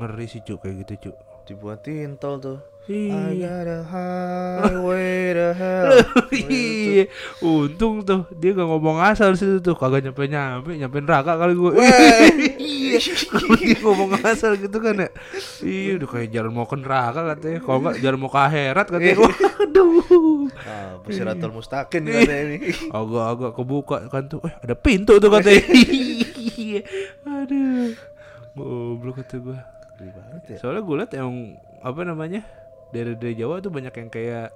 Ngeri 0.00 0.26
sih 0.32 0.40
cuk 0.40 0.64
kayak 0.64 0.88
gitu 0.88 1.12
cuk. 1.12 1.16
dibuatin 1.44 2.16
tol 2.16 2.40
tuh. 2.40 2.58
Iya. 2.88 3.84
highway 4.64 5.36
to 5.36 5.48
hell. 5.52 5.92
Iya, 6.32 7.04
untung 7.44 8.00
tuh 8.00 8.32
dia 8.32 8.56
gak 8.56 8.64
ngomong 8.64 8.96
asal 9.04 9.36
situ 9.36 9.60
tuh, 9.60 9.76
kagak 9.76 10.08
nyampe 10.08 10.24
nyampe, 10.24 10.72
nyampe 10.72 11.04
neraka 11.04 11.36
kali 11.36 11.52
gue. 11.52 11.72
Iya, 12.90 13.14
kalau 13.30 13.54
dia 13.54 13.78
ngomong 13.78 14.10
asal 14.26 14.58
gitu 14.58 14.78
kan 14.82 14.94
ya. 14.98 15.10
Iya, 15.62 15.90
udah 16.02 16.08
kayak 16.10 16.28
jalan 16.34 16.52
mau 16.52 16.66
ke 16.66 16.76
neraka 16.76 17.20
katanya. 17.36 17.58
Kalau 17.62 17.78
enggak 17.84 17.96
jalan 18.02 18.18
mau 18.18 18.30
ke 18.30 18.40
akhirat 18.40 18.86
katanya. 18.90 19.16
Waduh. 19.22 20.50
ah 20.66 20.90
Siratul 21.06 21.52
Mustaqim 21.54 22.02
katanya 22.04 22.42
ini 22.50 22.58
Agak-agak 22.90 23.52
kebuka 23.54 23.96
kan 24.10 24.26
tuh. 24.26 24.42
Eh, 24.42 24.54
ada 24.66 24.74
pintu 24.74 25.16
tuh 25.22 25.30
katanya. 25.30 25.62
Iya. 26.60 26.82
Aduh. 27.24 27.96
Goblok 28.54 29.22
kata 29.24 29.36
gue. 29.40 29.58
Ya 30.00 30.56
Soalnya 30.60 30.82
gue 30.84 30.96
liat 30.96 31.12
yang 31.16 31.56
apa 31.80 32.00
namanya? 32.04 32.44
Dari 32.90 33.14
dari 33.16 33.34
Jawa 33.38 33.62
tuh 33.62 33.70
banyak 33.70 33.94
yang 33.94 34.10
kayak 34.10 34.48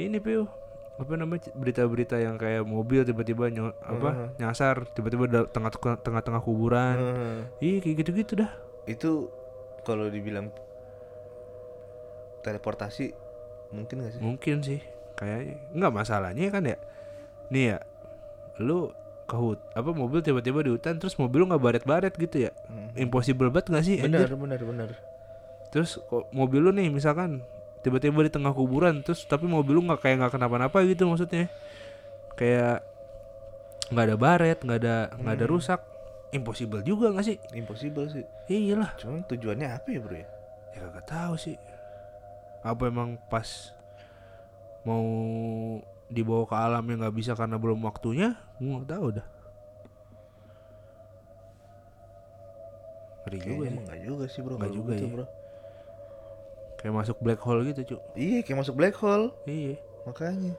ini 0.00 0.18
piu 0.20 0.48
apa 0.96 1.12
namanya 1.12 1.52
berita-berita 1.52 2.16
yang 2.16 2.40
kayak 2.40 2.64
mobil 2.64 3.04
tiba-tiba 3.04 3.52
nyo- 3.52 3.76
apa 3.84 4.32
nyasar 4.40 4.88
tiba-tiba 4.96 5.28
tengah 5.44 5.68
tengah-tengah 6.00 6.40
kuburan. 6.40 6.96
Heeh. 6.96 7.36
ih 7.60 7.76
kayak 7.84 7.96
gitu-gitu 8.00 8.32
dah. 8.40 8.48
Itu 8.88 9.28
kalau 9.84 10.08
dibilang 10.08 10.48
teleportasi 12.40 13.12
mungkin 13.74 14.06
gak 14.06 14.12
sih? 14.16 14.20
Mungkin 14.22 14.56
sih. 14.62 14.80
Kayaknya 15.16 15.56
nggak 15.72 15.92
masalahnya 15.92 16.48
kan 16.48 16.62
ya 16.64 16.76
nih 17.48 17.64
ya 17.72 17.78
lu 18.60 18.90
ke 19.26 19.34
hut 19.34 19.58
apa 19.72 19.90
mobil 19.90 20.20
tiba-tiba 20.20 20.60
di 20.62 20.70
hutan 20.70 20.96
terus 20.96 21.16
mobil 21.16 21.44
lu 21.44 21.50
nggak 21.50 21.62
baret-baret 21.62 22.14
gitu 22.14 22.48
ya. 22.48 22.52
Impossible 22.94 23.48
banget 23.48 23.68
nggak 23.72 23.84
sih 23.84 23.96
benar 24.00 24.28
benar 24.32 24.60
benar. 24.60 24.90
Terus 25.68 26.00
kok 26.00 26.28
mobil 26.30 26.60
lu 26.60 26.70
nih 26.70 26.88
misalkan 26.88 27.44
tiba-tiba 27.86 28.26
di 28.26 28.32
tengah 28.34 28.50
kuburan 28.50 28.98
terus 29.06 29.22
tapi 29.30 29.46
mobil 29.46 29.78
lu 29.78 29.86
nggak 29.86 30.02
kayak 30.02 30.16
nggak 30.18 30.32
kenapa-napa 30.34 30.82
gitu 30.82 31.06
maksudnya. 31.06 31.46
Kayak 32.34 32.82
nggak 33.94 34.04
ada 34.10 34.16
baret 34.18 34.58
nggak 34.58 34.78
ada 34.82 34.96
nggak 35.14 35.34
ada 35.38 35.46
rusak. 35.46 35.80
Impossible 36.34 36.82
juga 36.82 37.14
nggak 37.14 37.22
sih? 37.30 37.38
Impossible 37.54 38.10
sih. 38.10 38.26
Iyalah. 38.50 38.98
Cuman 38.98 39.22
tujuannya 39.30 39.70
apa 39.70 39.86
ya 39.86 40.02
bro 40.02 40.18
ya? 40.18 40.26
Ya 40.74 40.78
kagak 40.90 41.06
tahu 41.06 41.34
sih. 41.38 41.54
Apa 42.66 42.90
emang 42.90 43.22
pas 43.30 43.70
mau 44.82 45.06
dibawa 46.10 46.42
ke 46.42 46.56
alam 46.58 46.82
yang 46.90 47.06
nggak 47.06 47.14
bisa 47.14 47.38
karena 47.38 47.54
belum 47.54 47.78
waktunya? 47.86 48.34
Nggak 48.58 48.90
tahu 48.90 49.06
dah. 49.14 49.26
Ngeri 53.26 53.38
juga 53.42 53.62
sih. 53.62 53.70
emang 53.70 53.84
nggak 53.86 54.00
juga 54.02 54.24
sih 54.26 54.40
bro 54.42 54.54
kalau 54.58 54.74
juga 54.74 54.90
begitu, 54.90 55.06
ya. 55.06 55.14
bro 55.14 55.26
kayak 56.86 57.02
masuk 57.02 57.18
black 57.18 57.42
hole 57.42 57.66
gitu 57.66 57.82
cu 57.82 57.96
iya 58.14 58.46
kayak 58.46 58.62
masuk 58.62 58.78
black 58.78 58.94
hole. 59.02 59.34
Iya. 59.42 59.74
Makanya. 60.06 60.54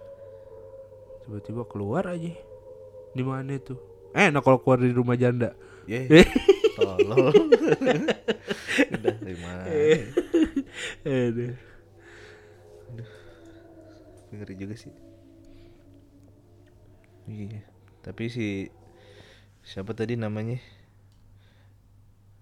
Tiba-tiba 1.24 1.64
keluar 1.72 2.04
aja. 2.04 2.36
Di 3.16 3.24
mana 3.24 3.56
tuh 3.64 3.80
eh 4.12 4.28
nah 4.28 4.44
kalau 4.44 4.60
keluar 4.60 4.84
dari 4.84 4.92
rumah 4.92 5.16
janda. 5.16 5.56
Eh. 5.88 6.28
tolol. 6.76 7.32
Udah 8.92 9.14
dari 9.24 9.38
mana? 9.40 9.64
Aduh. 11.08 11.56
ngeri 14.28 14.56
juga 14.60 14.76
sih. 14.76 14.92
Iya. 17.32 17.64
Tapi 18.04 18.28
si 18.28 18.68
siapa 19.64 19.96
tadi 19.96 20.20
namanya? 20.20 20.60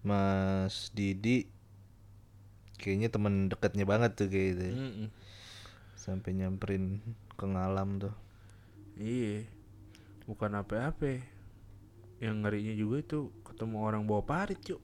Mas 0.01 0.89
Didi 0.89 1.53
kayaknya 2.77 3.09
teman 3.11 3.47
dekatnya 3.47 3.85
banget 3.87 4.15
tuh 4.19 4.27
kayak 4.27 4.47
gitu 4.55 4.63
Mm-mm. 4.75 5.07
sampai 5.95 6.35
nyamperin 6.35 7.01
ke 7.35 7.45
ngalam 7.45 7.99
tuh. 7.99 8.15
Iya. 8.95 9.43
Bukan 10.25 10.55
apa-apa. 10.55 11.19
Yang 12.23 12.35
ngerinya 12.41 12.73
juga 12.73 12.95
itu 13.03 13.19
ketemu 13.43 13.77
orang 13.83 14.07
bawa 14.07 14.23
parit 14.23 14.59
cuk. 14.63 14.81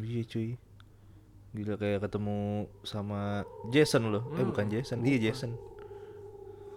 Iya 0.00 0.22
cuy. 0.26 0.54
Gila 1.50 1.74
kayak 1.76 2.06
ketemu 2.06 2.70
sama 2.86 3.42
Jason 3.74 4.06
loh. 4.08 4.30
Eh 4.38 4.46
bukan 4.46 4.70
Jason. 4.70 5.02
Iya 5.02 5.30
Jason. 5.30 5.58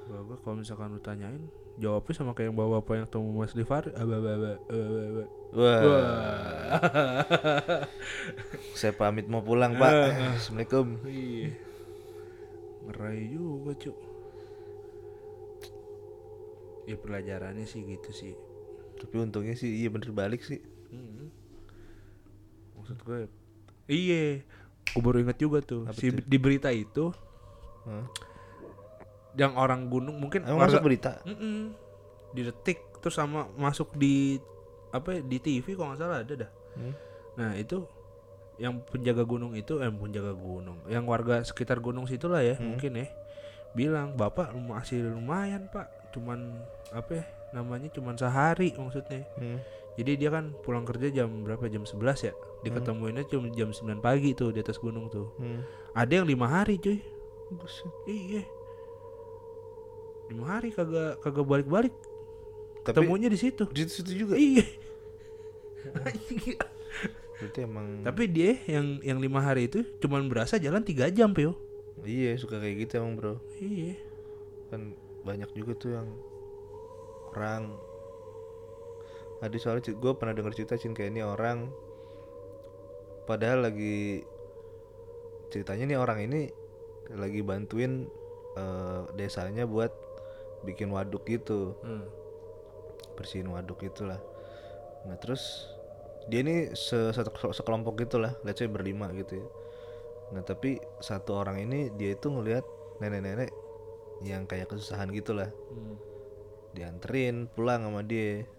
Bapak 0.10 0.42
kalau 0.44 0.60
misalkan 0.60 0.92
lu 0.92 1.00
tanyain 1.00 1.48
jawabnya 1.80 2.14
sama 2.14 2.38
kayak 2.38 2.54
yang 2.54 2.58
bawa 2.58 2.82
bapak 2.82 2.94
yang 3.02 3.06
ketemu 3.10 3.28
Mas 3.34 3.54
Livar 3.58 3.84
aba 3.98 4.16
aba 4.22 4.32
aba 4.70 5.24
aba 5.54 5.74
wah. 5.86 6.34
Saya 8.74 8.94
pamit 8.94 9.30
mau 9.30 9.46
pulang 9.46 9.78
pak. 9.78 9.94
Assalamualaikum. 10.34 10.98
Iya. 11.06 11.54
Ngerai 12.84 13.22
juga 13.30 13.72
cuk. 13.78 13.98
Ya 16.84 16.96
pelajarannya 16.98 17.64
sih 17.64 17.86
gitu 17.86 18.10
sih. 18.12 18.34
Tapi 18.98 19.16
untungnya 19.16 19.54
sih 19.54 19.70
iya 19.80 19.88
bener 19.88 20.10
balik 20.12 20.42
sih. 20.42 20.60
Mm. 20.90 21.30
maksud 22.76 23.00
gue 23.02 23.20
iya. 23.88 24.44
Gue 24.92 25.02
baru 25.02 25.24
inget 25.24 25.40
juga 25.40 25.64
tuh 25.64 25.88
Apa 25.88 25.96
si 25.96 26.12
di 26.12 26.38
berita 26.38 26.68
itu 26.70 27.10
Hah? 27.88 28.06
yang 29.34 29.56
orang 29.56 29.88
gunung 29.88 30.20
mungkin 30.20 30.44
emang 30.44 30.62
warga- 30.62 30.78
masuk 30.78 30.86
berita? 30.86 31.12
Mm-mm. 31.24 31.72
di 32.30 32.42
detik 32.44 32.78
terus 33.00 33.16
sama 33.16 33.48
masuk 33.56 33.96
di 33.96 34.38
apa 34.94 35.18
ya, 35.18 35.22
di 35.26 35.38
TV 35.42 35.74
kalau 35.74 35.92
nggak 35.92 36.02
salah 36.02 36.18
ada 36.22 36.34
dah. 36.46 36.52
Hmm? 36.78 36.94
nah 37.34 37.52
itu 37.58 37.82
yang 38.62 38.78
penjaga 38.86 39.26
gunung 39.26 39.58
itu 39.58 39.82
eh 39.82 39.90
penjaga 39.90 40.38
gunung 40.38 40.78
yang 40.86 41.10
warga 41.10 41.42
sekitar 41.42 41.82
gunung 41.82 42.06
situ 42.06 42.30
lah 42.30 42.46
ya 42.46 42.54
mungkin 42.62 43.02
ya 43.02 43.10
bilang 43.74 44.14
bapak 44.14 44.54
masih 44.54 45.02
lumayan 45.10 45.66
pak 45.74 45.90
cuman 46.14 46.62
apa 46.94 47.12
ya, 47.22 47.26
namanya 47.58 47.90
cuman 47.90 48.14
sehari 48.14 48.70
maksudnya. 48.78 49.26
Hmm. 49.34 49.58
jadi 49.98 50.12
dia 50.14 50.30
kan 50.30 50.54
pulang 50.62 50.86
kerja 50.86 51.10
jam 51.10 51.42
berapa? 51.42 51.66
Jam 51.66 51.90
11 51.90 52.30
ya 52.30 52.34
diketemuinnya 52.62 53.26
cuma 53.26 53.50
jam 53.50 53.74
9 53.74 53.98
pagi 53.98 54.38
tuh 54.38 54.54
di 54.54 54.62
atas 54.62 54.78
gunung 54.78 55.10
tuh. 55.10 55.34
Hmm. 55.42 55.66
ada 55.98 56.22
yang 56.22 56.30
lima 56.30 56.46
hari 56.46 56.78
cuy. 56.78 57.02
Buset. 57.54 57.90
iya. 58.06 58.46
Lima 60.30 60.58
hari 60.58 60.70
kagak 60.70 61.22
kagak 61.22 61.46
balik-balik 61.46 61.94
tapi 62.84 63.04
ketemunya 63.04 63.32
di 63.32 63.40
situ. 63.40 63.64
di 63.72 63.84
situ 63.88 64.12
juga. 64.12 64.36
Iya. 64.36 64.68
Berarti 67.40 67.60
emang 67.68 68.08
tapi 68.08 68.24
dia 68.32 68.56
yang 68.72 69.04
yang 69.04 69.20
lima 69.20 69.44
hari 69.44 69.68
itu 69.68 69.84
cuman 70.00 70.32
berasa 70.32 70.56
jalan 70.56 70.84
tiga 70.84 71.12
jam 71.12 71.36
pio. 71.36 71.60
Iya 72.04 72.40
suka 72.40 72.60
kayak 72.60 72.88
gitu 72.88 73.04
emang 73.04 73.20
bro. 73.20 73.34
Iya. 73.60 74.00
Kan 74.72 74.96
banyak 75.28 75.50
juga 75.56 75.72
tuh 75.76 75.92
yang 76.00 76.08
orang. 77.34 77.76
Ada 79.44 79.58
soalnya 79.60 79.92
gue 79.92 80.12
pernah 80.16 80.32
denger 80.32 80.56
cerita 80.56 80.80
Cin 80.80 80.96
kayak 80.96 81.12
ini 81.12 81.22
orang. 81.24 81.68
Padahal 83.28 83.68
lagi 83.68 84.24
ceritanya 85.52 85.96
nih 85.96 86.00
orang 86.00 86.20
ini 86.24 86.42
lagi 87.12 87.44
bantuin 87.44 88.08
eh, 88.56 89.02
desanya 89.20 89.68
buat 89.68 89.92
bikin 90.64 90.92
waduk 90.96 91.28
gitu. 91.28 91.76
Hmm. 91.84 92.08
Bersihin 93.24 93.48
waduk 93.48 93.80
itulah 93.88 94.20
nah 95.08 95.16
terus 95.16 95.72
dia 96.28 96.40
ini 96.40 96.72
se 96.72 97.12
satu 97.12 97.52
sekelompok 97.52 98.08
gitulah 98.08 98.32
let's 98.48 98.64
say 98.64 98.70
berlima 98.70 99.12
gitu 99.12 99.44
ya. 99.44 99.48
Nah 100.34 100.44
tapi 100.44 100.80
satu 101.04 101.36
orang 101.36 101.60
ini 101.60 101.92
dia 102.00 102.16
itu 102.16 102.32
ngelihat 102.32 102.64
nenek-nenek 103.04 103.52
yang 104.24 104.48
kayak 104.48 104.72
kesusahan 104.72 105.12
gitulah. 105.12 105.52
Hmm. 105.72 106.00
dianterin 106.74 107.46
pulang 107.54 107.86
sama 107.86 108.02
dia. 108.02 108.50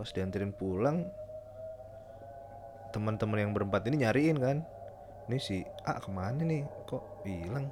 Pas 0.00 0.08
dianterin 0.16 0.56
pulang 0.56 1.04
teman-teman 2.96 3.36
yang 3.44 3.52
berempat 3.52 3.84
ini 3.92 4.00
nyariin 4.00 4.40
kan. 4.40 4.64
Ini 5.28 5.36
si 5.36 5.60
A 5.84 6.00
ke 6.00 6.08
mana 6.08 6.40
nih? 6.40 6.64
Kok 6.88 7.28
hilang 7.28 7.68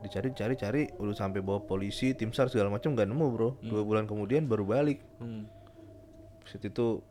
dicari 0.00 0.32
cari 0.32 0.54
cari 0.56 0.82
udah 0.96 1.16
sampai 1.16 1.44
bawa 1.44 1.60
polisi 1.64 2.16
tim 2.16 2.32
sar 2.32 2.48
segala 2.48 2.72
macam 2.72 2.96
nggak 2.96 3.08
nemu 3.08 3.26
bro. 3.32 3.50
Dua 3.60 3.82
bulan 3.84 4.08
kemudian 4.08 4.48
baru 4.48 4.64
balik. 4.64 5.00
Hmm. 5.20 5.44
Set 6.48 6.64
itu 6.64 7.04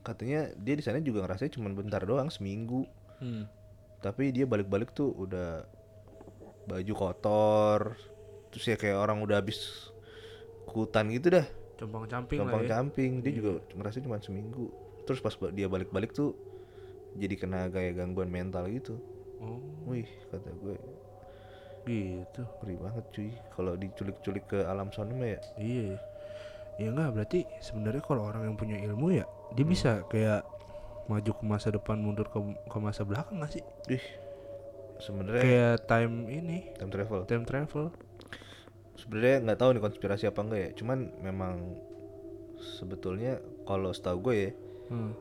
katanya 0.00 0.50
dia 0.56 0.74
di 0.78 0.82
sana 0.82 1.02
juga 1.02 1.26
ngerasanya 1.26 1.52
cuma 1.56 1.68
bentar 1.72 2.02
doang 2.04 2.32
seminggu. 2.32 2.84
Hmm. 3.16 3.48
tapi 4.04 4.28
dia 4.28 4.44
balik-balik 4.44 4.92
tuh 4.92 5.08
udah 5.08 5.64
baju 6.68 6.92
kotor 6.92 7.96
terus 8.52 8.64
ya 8.68 8.76
kayak 8.76 9.00
orang 9.00 9.24
udah 9.24 9.40
habis 9.40 9.88
hutan 10.68 11.08
gitu 11.12 11.32
dah. 11.32 11.46
Compang 11.76 12.08
camping 12.08 12.40
gampang 12.40 12.64
lah 12.64 12.68
ya. 12.68 12.70
camping. 12.76 13.12
Dia 13.24 13.32
juga 13.36 13.50
ngerasa 13.72 14.00
cuma 14.04 14.20
seminggu. 14.20 14.72
Terus 15.08 15.20
pas 15.24 15.32
dia 15.52 15.68
balik-balik 15.68 16.12
tuh 16.12 16.36
jadi 17.16 17.34
kena 17.40 17.68
gaya 17.72 17.92
gangguan 17.96 18.28
mental 18.28 18.68
gitu. 18.68 19.00
Oh. 19.40 19.60
Wih 19.88 20.08
kata 20.32 20.52
gue 20.56 20.76
gitu. 21.86 22.42
Ngeri 22.60 22.74
banget 22.76 23.04
cuy. 23.14 23.30
Kalau 23.54 23.72
diculik-culik 23.78 24.44
ke 24.50 24.58
alam 24.66 24.90
sana 24.90 25.14
mah 25.14 25.30
ya. 25.38 25.40
Iya. 25.56 25.96
Ya 26.76 26.88
enggak 26.92 27.10
berarti 27.16 27.40
sebenarnya 27.64 28.02
kalau 28.04 28.28
orang 28.28 28.52
yang 28.52 28.56
punya 28.60 28.76
ilmu 28.76 29.16
ya 29.16 29.24
dia 29.56 29.64
bisa 29.64 30.04
kayak 30.12 30.44
maju 31.08 31.30
ke 31.32 31.44
masa 31.46 31.72
depan 31.72 31.96
mundur 31.96 32.28
ke 32.28 32.36
ke 32.68 32.78
masa 32.82 33.06
belakang 33.06 33.40
gak 33.40 33.56
sih? 33.56 33.64
Ih 33.88 34.04
sebenarnya 35.00 35.42
kayak 35.46 35.76
time 35.88 36.28
ini. 36.28 36.58
Time 36.76 36.92
travel. 36.92 37.20
Time 37.24 37.44
travel. 37.48 37.84
Sebenarnya 38.96 39.36
nggak 39.44 39.58
tahu 39.60 39.70
nih 39.76 39.82
konspirasi 39.86 40.24
apa 40.28 40.40
enggak 40.44 40.60
ya. 40.60 40.70
Cuman 40.76 40.98
memang 41.24 41.54
sebetulnya 42.60 43.38
kalau 43.68 43.92
setahu 43.92 44.32
gue 44.32 44.36
ya 44.36 44.50
hmm. 44.90 45.12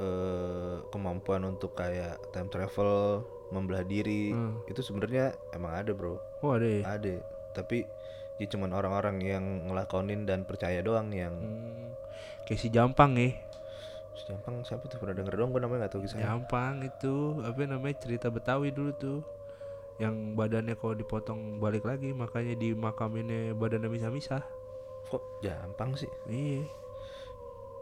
eh, 0.00 0.76
kemampuan 0.94 1.42
untuk 1.46 1.74
kayak 1.74 2.18
time 2.30 2.48
travel 2.48 3.26
membelah 3.50 3.82
diri. 3.82 4.30
Hmm. 4.30 4.62
itu 4.64 4.80
sebenarnya 4.80 5.34
emang 5.50 5.74
ada 5.74 5.90
bro. 5.90 6.18
Oh 6.40 6.54
ada 6.54 6.64
ya? 6.64 6.82
Ada. 6.88 7.14
Tapi 7.52 7.82
ya 8.36 8.46
cuman 8.46 8.70
orang-orang 8.70 9.20
yang 9.20 9.44
ngelakonin 9.66 10.24
dan 10.24 10.42
percaya 10.42 10.80
doang 10.80 11.10
yang 11.10 11.34
Hmm. 11.34 11.92
kayak 12.44 12.58
si 12.58 12.68
Jampang 12.68 13.14
ya. 13.14 13.34
Jampang 14.20 14.62
siapa 14.62 14.86
tuh? 14.86 14.96
Pernah 14.96 15.16
denger 15.16 15.34
doang 15.34 15.50
gue 15.50 15.58
namanya 15.58 15.86
gak 15.86 15.92
tahu 15.92 16.02
kisahnya. 16.04 16.28
Jampang 16.28 16.74
itu 16.82 17.14
apa 17.42 17.58
namanya 17.64 17.96
cerita 17.98 18.30
Betawi 18.30 18.70
dulu 18.70 18.92
tuh. 18.92 19.20
Yang 19.98 20.14
badannya 20.32 20.74
kalau 20.74 20.94
dipotong 20.94 21.40
balik 21.58 21.82
lagi 21.82 22.14
makanya 22.14 22.54
di 22.54 22.70
makaminnya 22.72 23.52
badannya 23.52 23.90
misah-misah. 23.90 24.40
Kok 25.10 25.42
gampang 25.42 25.98
sih? 25.98 26.08
iya. 26.24 26.62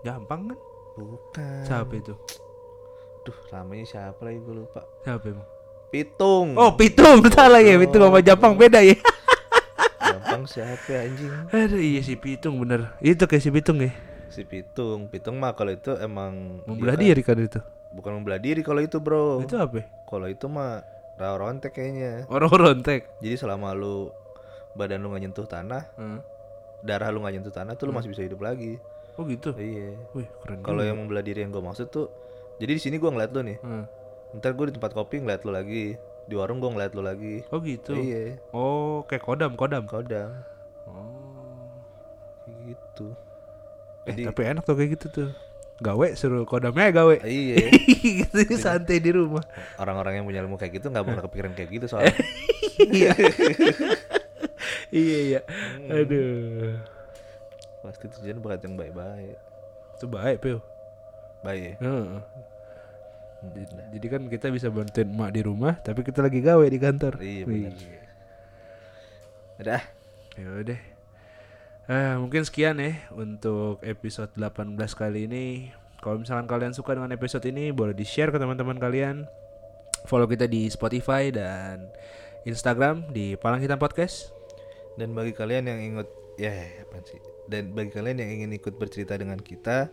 Gampang 0.00 0.48
kan? 0.48 0.58
Bukan. 0.96 1.62
siapa 1.62 1.92
itu? 1.94 2.14
Duh, 3.22 3.38
namanya 3.52 3.84
siapa 3.84 4.18
lagi 4.24 4.40
gue 4.40 4.56
lupa. 4.56 4.82
siapa 5.04 5.26
emang 5.28 5.46
Pitung. 5.88 6.52
oh 6.54 6.70
pitung 6.72 7.24
salah 7.30 7.58
ya 7.58 7.76
pitung 7.76 8.02
sama 8.02 8.20
Jepang 8.20 8.52
beda 8.54 8.80
ya 8.80 8.96
gampang 9.98 10.44
siapa 10.44 10.84
ya, 10.86 11.00
anjing? 11.02 11.32
aduh 11.50 11.80
iya 11.80 12.00
si 12.00 12.14
pitung 12.14 12.56
bener 12.56 12.92
itu 12.98 13.20
kayak 13.20 13.40
si 13.40 13.50
pitung 13.50 13.78
ya 13.78 13.92
Si 14.28 14.44
Pitung. 14.44 15.08
Pitung 15.08 15.40
mah 15.40 15.50
kalau 15.50 15.72
itu 15.72 15.96
emang 15.96 16.60
membelah 16.62 16.94
dia 16.94 17.10
diri 17.10 17.24
kan 17.24 17.34
itu 17.34 17.58
kan- 17.58 17.66
bukan 17.90 18.12
membelah 18.14 18.36
diri 18.36 18.60
kalau 18.60 18.78
itu, 18.78 19.00
Bro. 19.00 19.40
itu 19.40 19.56
apa 19.56 19.80
ya? 19.80 19.84
Kalau 20.04 20.28
itu 20.28 20.46
mah 20.46 20.84
rawa 21.16 21.36
rontek 21.42 21.72
kayaknya. 21.72 22.28
orang 22.28 22.52
rontek 22.52 23.08
Jadi 23.18 23.34
selama 23.34 23.72
lu 23.72 24.12
badan 24.74 25.00
lu 25.00 25.10
gak 25.10 25.24
nyentuh 25.24 25.42
tanah, 25.42 25.88
Hmm. 25.96 26.20
darah 26.78 27.08
lu 27.08 27.18
gak 27.18 27.34
nyentuh 27.34 27.50
tanah 27.50 27.72
tuh 27.74 27.88
lu 27.88 27.96
masih 27.96 28.12
bisa 28.12 28.20
hidup 28.20 28.38
lagi. 28.38 28.76
oh 29.16 29.24
gitu 29.24 29.50
Iya. 29.50 29.96
wih 30.12 30.28
keren 30.38 30.60
Kalau 30.60 30.84
yang 30.84 31.00
membelah 31.00 31.24
diri 31.24 31.42
yang 31.42 31.50
gue 31.50 31.64
maksud 31.64 31.88
tuh, 31.88 32.06
jadi 32.56 32.70
di 32.70 32.80
sini 32.80 32.94
gue 32.94 33.08
ngeliat 33.08 33.32
lu 33.32 33.42
nih. 33.42 33.58
Hmm. 33.58 33.84
Ntar 34.34 34.52
gue 34.52 34.68
di 34.68 34.74
tempat 34.74 34.92
kopi 34.92 35.20
ngeliat 35.20 35.40
lu 35.42 35.50
lagi, 35.50 35.96
di 36.24 36.34
warung 36.34 36.58
gue 36.58 36.68
ngeliat 36.68 36.92
lu 36.92 37.00
lagi. 37.00 37.40
oh 37.48 37.58
gitu 37.58 37.96
Iya, 37.96 38.36
oh 38.50 39.00
kayak 39.04 39.22
kodam 39.22 39.52
kodam 39.54 39.84
kodam. 39.84 40.30
oh 40.84 41.72
Kayak 42.44 42.58
gitu. 42.68 43.06
Eh, 44.04 44.12
Jadi- 44.14 44.26
tapi 44.26 44.40
enak 44.44 44.62
tuh 44.62 44.74
kayak 44.74 44.90
gitu 44.94 45.06
tuh. 45.08 45.30
Gawe 45.78 46.08
suruh 46.12 46.42
kodamnya 46.42 46.90
gawe. 46.90 47.22
Iya. 47.22 47.70
gitu 48.26 48.54
santai 48.56 48.98
di 48.98 49.14
rumah. 49.14 49.46
Orang-orang 49.78 50.18
yang 50.18 50.26
punya 50.26 50.42
ilmu 50.42 50.58
kayak 50.58 50.76
gitu 50.76 50.90
nggak 50.90 51.06
bakal 51.06 51.22
kepikiran 51.24 51.54
kayak 51.54 51.70
gitu 51.70 51.86
soalnya. 51.86 52.12
Iya. 52.78 53.10
iya 54.94 55.18
iya. 55.18 55.40
Aduh. 55.88 56.78
Pasti 57.82 58.06
tujuan 58.08 58.38
bukan 58.38 58.58
yang 58.58 58.74
baik-baik. 58.78 59.34
Itu 59.98 60.06
baik, 60.06 60.38
Pio. 60.38 60.62
Baik. 61.42 61.74
ya? 61.74 61.90
Jadi, 63.38 64.06
kan 64.10 64.22
kita 64.26 64.50
bisa 64.50 64.66
bantuin 64.66 65.06
emak 65.06 65.30
di 65.30 65.46
rumah, 65.46 65.78
tapi 65.78 66.02
kita 66.02 66.26
lagi 66.26 66.42
gawe 66.42 66.66
di 66.66 66.78
kantor. 66.78 67.22
Iya 67.22 67.42
benar. 67.46 67.74
Udah. 69.58 69.82
Ya 70.38 70.48
udah. 70.62 70.80
Eh, 71.88 72.14
mungkin 72.20 72.44
sekian 72.44 72.76
ya 72.82 73.00
untuk 73.16 73.80
episode 73.80 74.28
18 74.36 74.76
kali 74.92 75.24
ini. 75.24 75.72
Kalau 75.98 76.20
misalkan 76.20 76.46
kalian 76.46 76.76
suka 76.76 76.94
dengan 76.94 77.10
episode 77.10 77.42
ini, 77.48 77.74
boleh 77.74 77.96
di-share 77.96 78.30
ke 78.30 78.38
teman-teman 78.38 78.76
kalian. 78.76 79.26
Follow 80.06 80.30
kita 80.30 80.46
di 80.46 80.70
Spotify 80.70 81.32
dan 81.34 81.90
Instagram 82.46 83.10
di 83.10 83.34
Palang 83.34 83.64
Hitam 83.64 83.82
Podcast. 83.82 84.30
Dan 84.94 85.16
bagi 85.16 85.34
kalian 85.34 85.64
yang 85.66 85.80
ingat 85.80 86.08
ya 86.38 86.54
apa 86.86 87.02
sih? 87.02 87.18
Dan 87.50 87.74
bagi 87.74 87.90
kalian 87.90 88.20
yang 88.20 88.30
ingin 88.30 88.50
ikut 88.54 88.78
bercerita 88.78 89.18
dengan 89.18 89.40
kita, 89.40 89.90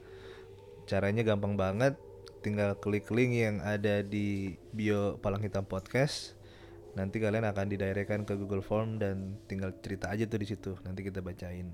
caranya 0.85 1.25
gampang 1.25 1.57
banget. 1.57 1.97
Tinggal 2.45 2.77
klik 2.77 3.09
link 3.09 3.33
yang 3.33 3.57
ada 3.65 4.05
di 4.05 4.53
bio 4.69 5.17
Palang 5.17 5.41
Hitam 5.41 5.65
Podcast. 5.65 6.37
Nanti 6.93 7.17
kalian 7.17 7.41
akan 7.49 7.73
didirectkan 7.73 8.21
ke 8.29 8.37
Google 8.37 8.61
Form 8.61 9.01
dan 9.01 9.41
tinggal 9.49 9.73
cerita 9.81 10.13
aja 10.13 10.29
tuh 10.29 10.37
di 10.37 10.45
situ. 10.45 10.77
Nanti 10.85 11.01
kita 11.01 11.25
bacain. 11.25 11.73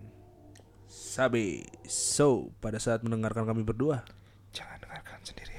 Sabi. 0.87 1.67
So, 1.91 2.55
pada 2.63 2.79
saat 2.79 3.03
mendengarkan 3.03 3.43
kami 3.43 3.67
berdua, 3.67 4.07
Jangan 4.51 4.83
dengarkan 4.83 5.19
sendiri. 5.23 5.50